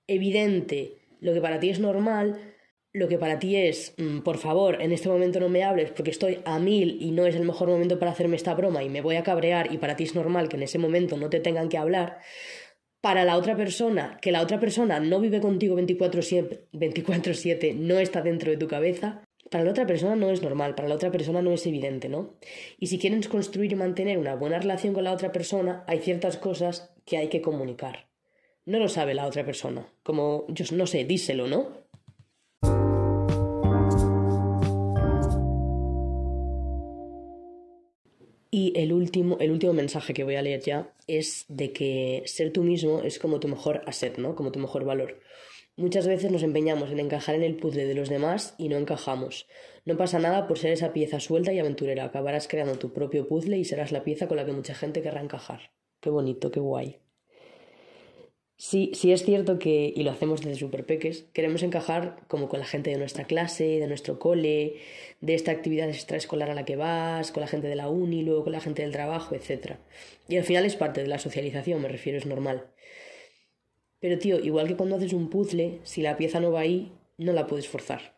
evidente, 0.07 0.99
lo 1.21 1.33
que 1.35 1.41
para 1.41 1.59
ti 1.59 1.71
es 1.71 1.81
normal, 1.81 2.39
lo 2.95 3.09
que 3.09 3.19
para 3.19 3.41
ti 3.41 3.57
es, 3.57 3.93
mm, 3.99 4.21
por 4.21 4.39
favor, 4.39 4.81
en 4.81 4.93
este 4.93 5.09
momento 5.09 5.41
no 5.41 5.49
me 5.49 5.65
hables 5.65 5.91
porque 5.91 6.13
estoy 6.13 6.39
a 6.45 6.61
mil 6.61 6.97
y 7.01 7.11
no 7.11 7.27
es 7.27 7.35
el 7.35 7.45
mejor 7.45 7.69
momento 7.69 7.99
para 7.99 8.13
hacerme 8.13 8.37
esta 8.37 8.55
broma 8.55 8.85
y 8.85 8.89
me 8.89 9.01
voy 9.01 9.17
a 9.17 9.25
cabrear 9.25 9.73
y 9.73 9.79
para 9.79 9.97
ti 9.97 10.05
es 10.05 10.15
normal 10.15 10.49
que 10.49 10.57
en 10.57 10.63
ese 10.63 10.79
momento 10.79 11.17
no 11.17 11.29
te 11.29 11.41
tengan 11.41 11.69
que 11.69 11.77
hablar, 11.77 12.21
para 13.01 13.25
la 13.25 13.37
otra 13.37 13.57
persona, 13.57 14.17
que 14.23 14.33
la 14.33 14.41
otra 14.41 14.61
persona 14.61 15.01
no 15.01 15.21
vive 15.21 15.41
contigo 15.41 15.75
24/7, 15.75 17.75
no 17.75 17.99
está 17.99 18.23
dentro 18.23 18.51
de 18.51 18.57
tu 18.57 18.69
cabeza, 18.69 19.23
para 19.51 19.65
la 19.65 19.73
otra 19.73 19.87
persona 19.87 20.17
no 20.17 20.31
es 20.31 20.41
normal, 20.41 20.75
para 20.77 20.89
la 20.89 20.95
otra 20.95 21.11
persona 21.11 21.43
no 21.43 21.53
es 21.53 21.67
evidente, 21.67 22.09
¿no? 22.09 22.37
Y 22.79 22.87
si 22.87 22.99
quieres 22.99 23.29
construir 23.29 23.73
y 23.73 23.77
mantener 23.77 24.19
una 24.19 24.37
buena 24.37 24.59
relación 24.59 24.95
con 24.95 25.05
la 25.05 25.13
otra 25.13 25.33
persona, 25.33 25.85
hay 25.87 25.99
ciertas 25.99 26.39
cosas 26.39 26.95
que 27.05 27.19
hay 27.19 27.29
que 27.29 27.43
comunicar 27.43 28.07
no 28.67 28.79
lo 28.79 28.89
sabe 28.89 29.15
la 29.15 29.27
otra 29.27 29.45
persona. 29.45 29.87
Como, 30.03 30.47
yo 30.49 30.65
no 30.75 30.87
sé, 30.87 31.05
díselo, 31.05 31.47
¿no? 31.47 31.84
Y 38.57 38.73
el 38.77 38.93
último, 38.93 39.37
el 39.41 39.51
último 39.51 39.73
mensaje 39.73 40.15
que 40.15 40.23
voy 40.23 40.37
a 40.37 40.43
leer 40.43 40.61
ya 40.61 40.95
es 41.09 41.45
de 41.49 41.73
que 41.73 42.23
ser 42.27 42.53
tú 42.53 42.63
mismo 42.63 43.01
es 43.03 43.19
como 43.19 43.41
tu 43.41 43.49
mejor 43.49 43.83
asset, 43.85 44.17
¿no? 44.17 44.37
Como 44.37 44.53
tu 44.53 44.61
mejor 44.61 44.85
valor. 44.85 45.19
Muchas 45.75 46.07
veces 46.07 46.31
nos 46.31 46.45
empeñamos 46.45 46.89
en 46.93 47.01
encajar 47.01 47.35
en 47.35 47.43
el 47.43 47.57
puzzle 47.57 47.85
de 47.85 47.97
los 47.97 48.09
demás 48.09 48.55
y 48.57 48.69
no 48.69 48.77
encajamos. 48.77 49.49
No 49.85 49.97
pasa 49.97 50.21
nada 50.21 50.47
por 50.47 50.57
ser 50.57 50.71
esa 50.71 50.93
pieza 50.93 51.19
suelta 51.19 51.53
y 51.53 51.59
aventurera. 51.59 52.05
Acabarás 52.05 52.47
creando 52.47 52.79
tu 52.79 52.93
propio 52.93 53.27
puzzle 53.27 53.59
y 53.59 53.65
serás 53.65 53.91
la 53.91 54.05
pieza 54.05 54.29
con 54.29 54.37
la 54.37 54.47
que 54.47 54.53
mucha 54.53 54.77
gente 54.77 55.03
querrá 55.03 55.21
encajar. 55.21 55.73
Qué 55.99 56.11
bonito, 56.11 56.53
qué 56.53 56.61
guay. 56.61 57.01
Sí, 58.67 58.93
sí 58.95 59.13
es 59.13 59.25
cierto 59.27 59.59
que, 59.59 59.93
y 59.95 60.05
lo 60.05 60.11
hacemos 60.11 60.41
desde 60.41 60.59
super 60.59 60.87
peques, 60.87 61.27
queremos 61.35 61.63
encajar 61.63 62.17
como 62.29 62.49
con 62.49 62.61
la 62.61 62.65
gente 62.65 62.89
de 62.89 62.97
nuestra 62.97 63.27
clase, 63.27 63.79
de 63.79 63.87
nuestro 63.87 64.19
cole, 64.19 64.77
de 65.21 65.35
esta 65.35 65.51
actividad 65.51 65.91
extraescolar 65.91 66.49
a 66.49 66.55
la 66.55 66.65
que 66.65 66.75
vas, 66.75 67.31
con 67.31 67.43
la 67.43 67.47
gente 67.47 67.69
de 67.69 67.77
la 67.77 67.91
uni, 67.91 68.23
luego 68.23 68.43
con 68.43 68.55
la 68.55 68.63
gente 68.63 68.81
del 68.81 68.91
trabajo, 68.91 69.35
etc. 69.35 69.75
Y 70.29 70.39
al 70.39 70.45
final 70.45 70.65
es 70.65 70.77
parte 70.77 71.03
de 71.03 71.09
la 71.09 71.19
socialización, 71.19 71.83
me 71.83 71.89
refiero, 71.89 72.17
es 72.17 72.25
normal. 72.25 72.67
Pero 74.01 74.19
tío, 74.19 74.39
igual 74.41 74.67
que 74.67 74.77
cuando 74.77 74.97
haces 74.97 75.13
un 75.13 75.29
puzzle, 75.29 75.81
si 75.83 76.01
la 76.01 76.17
pieza 76.17 76.41
no 76.41 76.51
va 76.51 76.61
ahí, 76.61 76.91
no 77.19 77.35
la 77.35 77.47
puedes 77.47 77.69
forzar. 77.69 78.17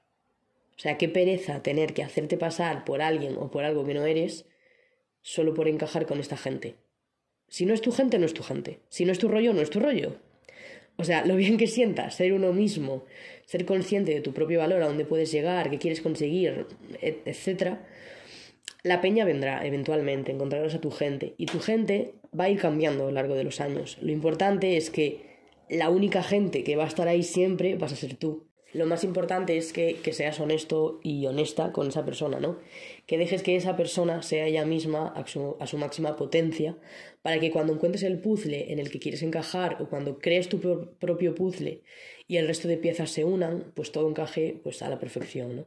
O 0.76 0.78
sea, 0.78 0.96
qué 0.96 1.08
pereza 1.08 1.64
tener 1.64 1.92
que 1.92 2.04
hacerte 2.04 2.36
pasar 2.36 2.84
por 2.84 3.02
alguien 3.02 3.34
o 3.36 3.50
por 3.50 3.64
algo 3.64 3.84
que 3.84 3.94
no 3.94 4.06
eres 4.06 4.46
solo 5.22 5.54
por 5.54 5.66
encajar 5.66 6.06
con 6.06 6.20
esta 6.20 6.36
gente. 6.36 6.76
Si 7.48 7.66
no 7.66 7.74
es 7.74 7.80
tu 7.80 7.90
gente, 7.90 8.20
no 8.20 8.26
es 8.26 8.34
tu 8.34 8.44
gente. 8.44 8.78
Si 8.88 9.04
no 9.04 9.10
es 9.10 9.18
tu 9.18 9.26
rollo, 9.26 9.52
no 9.52 9.60
es 9.60 9.70
tu 9.70 9.80
rollo. 9.80 10.20
O 10.96 11.04
sea, 11.04 11.24
lo 11.26 11.36
bien 11.36 11.58
que 11.58 11.66
sientas 11.66 12.14
ser 12.14 12.32
uno 12.32 12.52
mismo, 12.52 13.04
ser 13.44 13.66
consciente 13.66 14.14
de 14.14 14.20
tu 14.20 14.32
propio 14.32 14.58
valor, 14.58 14.82
a 14.82 14.86
dónde 14.86 15.04
puedes 15.04 15.30
llegar, 15.30 15.70
qué 15.70 15.78
quieres 15.78 16.00
conseguir, 16.00 16.66
etc. 17.02 17.76
La 18.82 19.00
peña 19.00 19.24
vendrá 19.24 19.66
eventualmente, 19.66 20.32
encontrarás 20.32 20.74
a 20.74 20.80
tu 20.80 20.90
gente 20.90 21.34
y 21.36 21.46
tu 21.46 21.60
gente 21.60 22.14
va 22.38 22.44
a 22.44 22.50
ir 22.50 22.58
cambiando 22.58 23.04
a 23.04 23.06
lo 23.08 23.12
largo 23.12 23.34
de 23.34 23.44
los 23.44 23.60
años. 23.60 23.98
Lo 24.00 24.10
importante 24.10 24.76
es 24.76 24.90
que 24.90 25.36
la 25.68 25.90
única 25.90 26.22
gente 26.22 26.64
que 26.64 26.76
va 26.76 26.84
a 26.84 26.88
estar 26.88 27.08
ahí 27.08 27.22
siempre 27.22 27.76
vas 27.76 27.92
a 27.92 27.96
ser 27.96 28.14
tú 28.14 28.45
lo 28.72 28.86
más 28.86 29.04
importante 29.04 29.56
es 29.56 29.72
que, 29.72 29.98
seas 30.12 30.40
honesto 30.40 31.00
y 31.02 31.26
honesta 31.26 31.72
con 31.72 31.88
esa 31.88 32.04
persona, 32.04 32.40
¿no? 32.40 32.58
Que 33.06 33.16
dejes 33.16 33.42
que 33.42 33.56
esa 33.56 33.76
persona 33.76 34.22
sea 34.22 34.46
ella 34.46 34.66
misma 34.66 35.08
a 35.08 35.26
su, 35.26 35.56
a 35.60 35.66
su 35.66 35.78
máxima 35.78 36.16
potencia 36.16 36.76
para 37.22 37.38
que 37.38 37.50
cuando 37.50 37.72
encuentres 37.72 38.02
el 38.02 38.18
puzzle 38.18 38.72
en 38.72 38.78
el 38.78 38.90
que 38.90 38.98
quieres 38.98 39.22
encajar 39.22 39.80
o 39.80 39.88
cuando 39.88 40.18
crees 40.18 40.48
tu 40.48 40.60
propio 40.98 41.34
puzzle 41.34 41.82
y 42.28 42.36
el 42.36 42.46
resto 42.46 42.68
de 42.68 42.76
piezas 42.76 43.10
se 43.10 43.24
unan, 43.24 43.72
pues 43.74 43.92
todo 43.92 44.08
encaje 44.08 44.60
pues, 44.62 44.82
a 44.82 44.88
la 44.88 44.98
perfección, 44.98 45.56
¿no? 45.56 45.66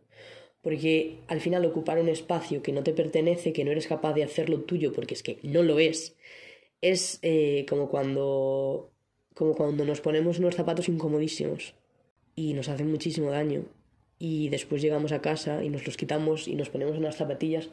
Porque 0.62 1.20
al 1.28 1.40
final 1.40 1.66
ocupar 1.66 2.00
un 2.00 2.10
espacio 2.10 2.62
que 2.62 2.74
no 2.74 2.84
te 2.84 2.94
pertenece, 2.94 3.54
que 3.54 3.64
no 3.64 3.72
eres 3.72 3.88
capaz 3.88 4.14
de 4.14 4.24
hacerlo 4.24 4.62
tuyo, 4.62 4.92
porque 4.92 5.14
es 5.14 5.24
que 5.24 5.40
no 5.42 5.64
lo 5.64 5.80
es, 5.80 6.18
es 6.82 7.20
eh, 7.22 7.66
como 7.70 7.90
cuando 7.90 8.92
como 9.34 9.56
cuando 9.56 9.86
nos 9.86 10.02
ponemos 10.02 10.38
unos 10.40 10.56
zapatos 10.56 10.90
incomodísimos 10.90 11.74
y 12.40 12.54
nos 12.54 12.70
hacen 12.70 12.90
muchísimo 12.90 13.32
daño. 13.32 13.66
Y 14.18 14.48
después 14.48 14.82
llegamos 14.82 15.12
a 15.12 15.22
casa 15.22 15.62
y 15.62 15.70
nos 15.70 15.86
los 15.86 15.98
quitamos 15.98 16.48
y 16.48 16.56
nos 16.56 16.70
ponemos 16.70 16.98
unas 16.98 17.18
zapatillas. 17.18 17.70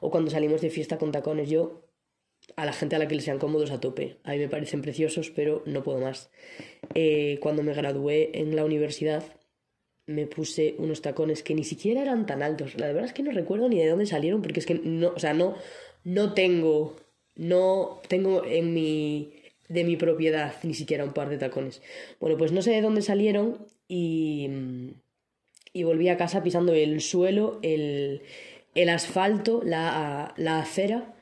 O 0.00 0.10
cuando 0.10 0.28
salimos 0.28 0.60
de 0.60 0.70
fiesta 0.70 0.98
con 0.98 1.12
tacones, 1.12 1.48
yo 1.48 1.84
a 2.56 2.66
la 2.66 2.72
gente 2.72 2.96
a 2.96 2.98
la 2.98 3.06
que 3.06 3.14
les 3.14 3.24
sean 3.24 3.38
cómodos 3.38 3.70
a 3.70 3.78
tope. 3.78 4.16
A 4.24 4.32
mí 4.32 4.38
me 4.38 4.48
parecen 4.48 4.82
preciosos, 4.82 5.30
pero 5.30 5.62
no 5.66 5.84
puedo 5.84 6.00
más. 6.00 6.30
Eh, 6.94 7.38
cuando 7.40 7.62
me 7.62 7.74
gradué 7.74 8.30
en 8.34 8.56
la 8.56 8.64
universidad, 8.64 9.22
me 10.06 10.26
puse 10.26 10.74
unos 10.78 11.00
tacones 11.00 11.44
que 11.44 11.54
ni 11.54 11.62
siquiera 11.62 12.02
eran 12.02 12.26
tan 12.26 12.42
altos. 12.42 12.74
La 12.76 12.88
verdad 12.88 13.04
es 13.04 13.12
que 13.12 13.22
no 13.22 13.30
recuerdo 13.30 13.68
ni 13.68 13.78
de 13.78 13.88
dónde 13.88 14.06
salieron, 14.06 14.42
porque 14.42 14.58
es 14.58 14.66
que 14.66 14.74
no, 14.74 15.12
o 15.14 15.18
sea, 15.20 15.32
no, 15.32 15.54
no 16.02 16.34
tengo, 16.34 16.96
no 17.36 18.00
tengo 18.08 18.44
en 18.44 18.74
mi, 18.74 19.32
de 19.68 19.84
mi 19.84 19.96
propiedad 19.96 20.54
ni 20.64 20.74
siquiera 20.74 21.04
un 21.04 21.12
par 21.12 21.28
de 21.28 21.38
tacones. 21.38 21.82
Bueno, 22.18 22.36
pues 22.36 22.50
no 22.50 22.62
sé 22.62 22.72
de 22.72 22.82
dónde 22.82 23.02
salieron 23.02 23.77
y, 23.88 24.48
y 25.72 25.82
volví 25.82 26.08
a 26.08 26.16
casa 26.16 26.42
pisando 26.42 26.72
el 26.74 27.00
suelo, 27.00 27.58
el, 27.62 28.22
el 28.74 28.88
asfalto, 28.90 29.62
la, 29.64 30.34
la 30.36 30.60
acera 30.60 31.14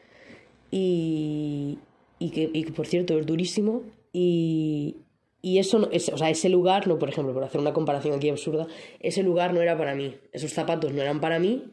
y, 0.71 1.79
y, 2.19 2.31
que, 2.31 2.51
y 2.53 2.65
por 2.67 2.87
cierto 2.87 3.19
es 3.19 3.27
durísimo. 3.27 3.83
Y, 4.13 4.97
y 5.43 5.59
eso, 5.59 5.79
no, 5.79 5.89
o 5.89 6.19
sea, 6.19 6.31
ese 6.31 6.49
lugar, 6.49 6.89
no, 6.89 6.99
por 6.99 7.09
ejemplo, 7.09 7.33
por 7.33 7.45
hacer 7.45 7.61
una 7.61 7.73
comparación 7.73 8.15
aquí 8.17 8.29
absurda, 8.29 8.67
ese 9.01 9.23
lugar 9.23 9.55
no 9.55 9.63
era 9.63 9.79
para 9.79 9.95
mí, 9.95 10.17
esos 10.33 10.53
zapatos 10.53 10.93
no 10.93 11.03
eran 11.03 11.21
para 11.21 11.39
mí, 11.39 11.73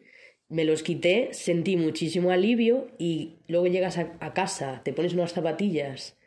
me 0.49 0.65
los 0.65 0.83
quité, 0.83 1.29
sentí 1.31 1.77
muchísimo 1.77 2.31
alivio 2.31 2.87
y 2.99 3.37
luego 3.47 3.67
llegas 3.67 3.97
a 3.97 4.33
casa, 4.33 4.81
te 4.83 4.93
pones 4.93 5.13
unas 5.13 5.33
zapatillas, 5.33 6.17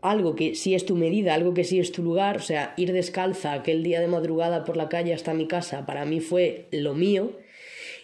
algo 0.00 0.34
que 0.36 0.54
sí 0.54 0.74
es 0.74 0.86
tu 0.86 0.96
medida, 0.96 1.34
algo 1.34 1.54
que 1.54 1.64
sí 1.64 1.80
es 1.80 1.92
tu 1.92 2.02
lugar, 2.02 2.36
o 2.36 2.40
sea, 2.40 2.74
ir 2.76 2.92
descalza 2.92 3.52
aquel 3.52 3.82
día 3.82 4.00
de 4.00 4.06
madrugada 4.06 4.64
por 4.64 4.76
la 4.76 4.88
calle 4.88 5.14
hasta 5.14 5.34
mi 5.34 5.48
casa, 5.48 5.86
para 5.86 6.04
mí 6.04 6.20
fue 6.20 6.68
lo 6.70 6.94
mío 6.94 7.32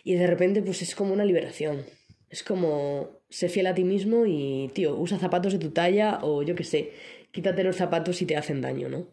y 0.04 0.14
de 0.14 0.26
repente 0.26 0.62
pues 0.62 0.82
es 0.82 0.94
como 0.94 1.12
una 1.12 1.24
liberación. 1.24 1.84
Es 2.28 2.42
como 2.42 3.10
sé 3.28 3.48
fiel 3.48 3.66
a 3.66 3.74
ti 3.74 3.84
mismo 3.84 4.24
y, 4.26 4.70
tío, 4.74 4.96
usa 4.96 5.18
zapatos 5.18 5.52
de 5.52 5.58
tu 5.58 5.70
talla 5.70 6.20
o 6.22 6.42
yo 6.42 6.54
qué 6.54 6.64
sé, 6.64 6.92
quítate 7.30 7.62
los 7.62 7.76
zapatos 7.76 8.16
si 8.16 8.26
te 8.26 8.36
hacen 8.36 8.60
daño, 8.62 8.88
¿no? 8.88 9.06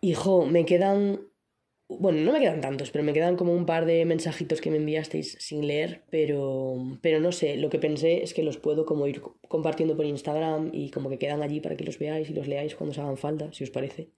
Hijo, 0.00 0.46
me 0.46 0.64
quedan... 0.64 1.29
Bueno, 1.98 2.20
no 2.20 2.32
me 2.32 2.38
quedan 2.38 2.60
tantos, 2.60 2.90
pero 2.92 3.02
me 3.02 3.12
quedan 3.12 3.36
como 3.36 3.52
un 3.52 3.66
par 3.66 3.84
de 3.84 4.04
mensajitos 4.04 4.60
que 4.60 4.70
me 4.70 4.76
enviasteis 4.76 5.36
sin 5.40 5.66
leer, 5.66 6.04
pero, 6.08 6.76
pero 7.02 7.18
no 7.18 7.32
sé, 7.32 7.56
lo 7.56 7.68
que 7.68 7.80
pensé 7.80 8.22
es 8.22 8.32
que 8.32 8.44
los 8.44 8.58
puedo 8.58 8.86
como 8.86 9.08
ir 9.08 9.20
compartiendo 9.48 9.96
por 9.96 10.06
Instagram 10.06 10.70
y 10.72 10.90
como 10.90 11.10
que 11.10 11.18
quedan 11.18 11.42
allí 11.42 11.60
para 11.60 11.76
que 11.76 11.84
los 11.84 11.98
veáis 11.98 12.30
y 12.30 12.34
los 12.34 12.46
leáis 12.46 12.76
cuando 12.76 12.92
os 12.92 12.98
hagan 12.98 13.16
falta, 13.16 13.52
si 13.52 13.64
os 13.64 13.70
parece. 13.70 14.08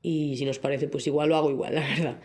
Y 0.00 0.36
si 0.38 0.46
nos 0.46 0.58
parece, 0.58 0.88
pues 0.88 1.06
igual 1.06 1.28
lo 1.28 1.36
hago 1.36 1.50
igual, 1.50 1.74
la 1.76 1.80
verdad. 1.82 2.20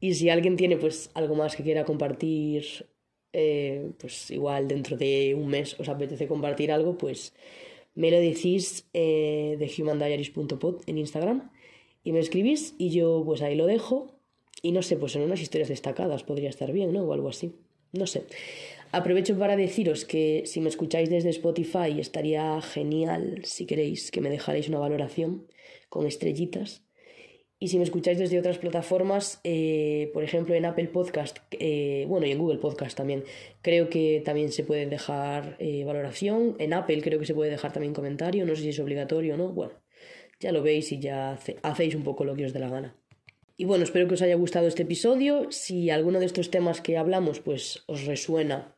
Y 0.00 0.14
si 0.14 0.30
alguien 0.30 0.56
tiene 0.56 0.76
pues 0.76 1.10
algo 1.14 1.36
más 1.36 1.54
que 1.54 1.62
quiera 1.62 1.84
compartir, 1.84 2.64
eh, 3.32 3.92
pues 4.00 4.32
igual 4.32 4.66
dentro 4.66 4.96
de 4.96 5.36
un 5.38 5.46
mes 5.46 5.78
os 5.78 5.88
apetece 5.88 6.26
compartir 6.26 6.72
algo, 6.72 6.98
pues 6.98 7.34
me 7.94 8.10
lo 8.10 8.18
decís 8.18 8.88
eh, 8.94 9.56
de 9.60 9.82
humandiaries.pod 9.82 10.82
en 10.86 10.98
Instagram 10.98 11.52
y 12.04 12.12
me 12.12 12.20
escribís 12.20 12.74
y 12.78 12.90
yo 12.90 13.22
pues 13.24 13.42
ahí 13.42 13.54
lo 13.54 13.66
dejo. 13.66 14.18
Y 14.62 14.72
no 14.72 14.82
sé, 14.82 14.96
pues 14.96 15.16
en 15.16 15.22
unas 15.22 15.40
historias 15.40 15.68
destacadas 15.68 16.22
podría 16.22 16.48
estar 16.48 16.70
bien, 16.72 16.92
¿no? 16.92 17.02
O 17.02 17.12
algo 17.12 17.28
así. 17.28 17.56
No 17.92 18.06
sé. 18.06 18.24
Aprovecho 18.92 19.38
para 19.38 19.56
deciros 19.56 20.04
que 20.04 20.44
si 20.46 20.60
me 20.60 20.68
escucháis 20.68 21.10
desde 21.10 21.30
Spotify 21.30 21.98
estaría 21.98 22.60
genial 22.62 23.40
si 23.44 23.66
queréis 23.66 24.10
que 24.10 24.20
me 24.20 24.30
dejarais 24.30 24.68
una 24.68 24.78
valoración 24.78 25.46
con 25.88 26.06
estrellitas 26.06 26.82
y 27.62 27.68
si 27.68 27.78
me 27.78 27.84
escucháis 27.84 28.18
desde 28.18 28.40
otras 28.40 28.58
plataformas, 28.58 29.38
eh, 29.44 30.10
por 30.12 30.24
ejemplo 30.24 30.52
en 30.56 30.64
Apple 30.64 30.88
Podcast, 30.88 31.38
eh, 31.52 32.06
bueno, 32.08 32.26
y 32.26 32.32
en 32.32 32.38
Google 32.38 32.58
Podcast 32.58 32.96
también, 32.96 33.22
creo 33.60 33.88
que 33.88 34.20
también 34.24 34.50
se 34.50 34.64
puede 34.64 34.86
dejar 34.86 35.54
eh, 35.60 35.84
valoración. 35.84 36.56
En 36.58 36.72
Apple 36.72 37.00
creo 37.02 37.20
que 37.20 37.24
se 37.24 37.34
puede 37.34 37.52
dejar 37.52 37.72
también 37.72 37.94
comentario, 37.94 38.44
no 38.46 38.56
sé 38.56 38.62
si 38.62 38.70
es 38.70 38.80
obligatorio 38.80 39.34
o 39.34 39.36
no. 39.36 39.50
Bueno, 39.50 39.74
ya 40.42 40.52
lo 40.52 40.62
veis 40.62 40.92
y 40.92 40.98
ya 40.98 41.38
hacéis 41.62 41.94
un 41.94 42.04
poco 42.04 42.24
lo 42.24 42.36
que 42.36 42.44
os 42.44 42.52
dé 42.52 42.58
la 42.58 42.68
gana. 42.68 42.94
Y 43.56 43.64
bueno, 43.64 43.84
espero 43.84 44.08
que 44.08 44.14
os 44.14 44.22
haya 44.22 44.34
gustado 44.34 44.66
este 44.66 44.82
episodio. 44.82 45.50
Si 45.50 45.88
alguno 45.88 46.18
de 46.18 46.26
estos 46.26 46.50
temas 46.50 46.80
que 46.80 46.98
hablamos 46.98 47.40
pues 47.40 47.84
os 47.86 48.04
resuena 48.04 48.74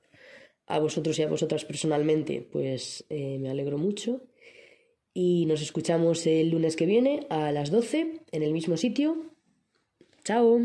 a 0.66 0.79
vosotros 0.79 1.18
y 1.18 1.22
a 1.22 1.29
vosotras 1.29 1.64
personalmente, 1.64 2.46
pues 2.53 3.05
me 3.11 3.50
alegro 3.50 3.79
mucho 3.79 4.20
y 5.14 5.46
nos 5.46 5.62
escuchamos 5.62 6.27
el 6.27 6.50
lunes 6.50 6.77
que 6.77 6.87
viene 6.87 7.27
a 7.31 7.53
las 7.53 7.70
12 7.70 8.20
en 8.31 8.42
el 8.42 8.53
mismo 8.53 8.77
sitio. 8.77 9.31
Chao. 10.24 10.61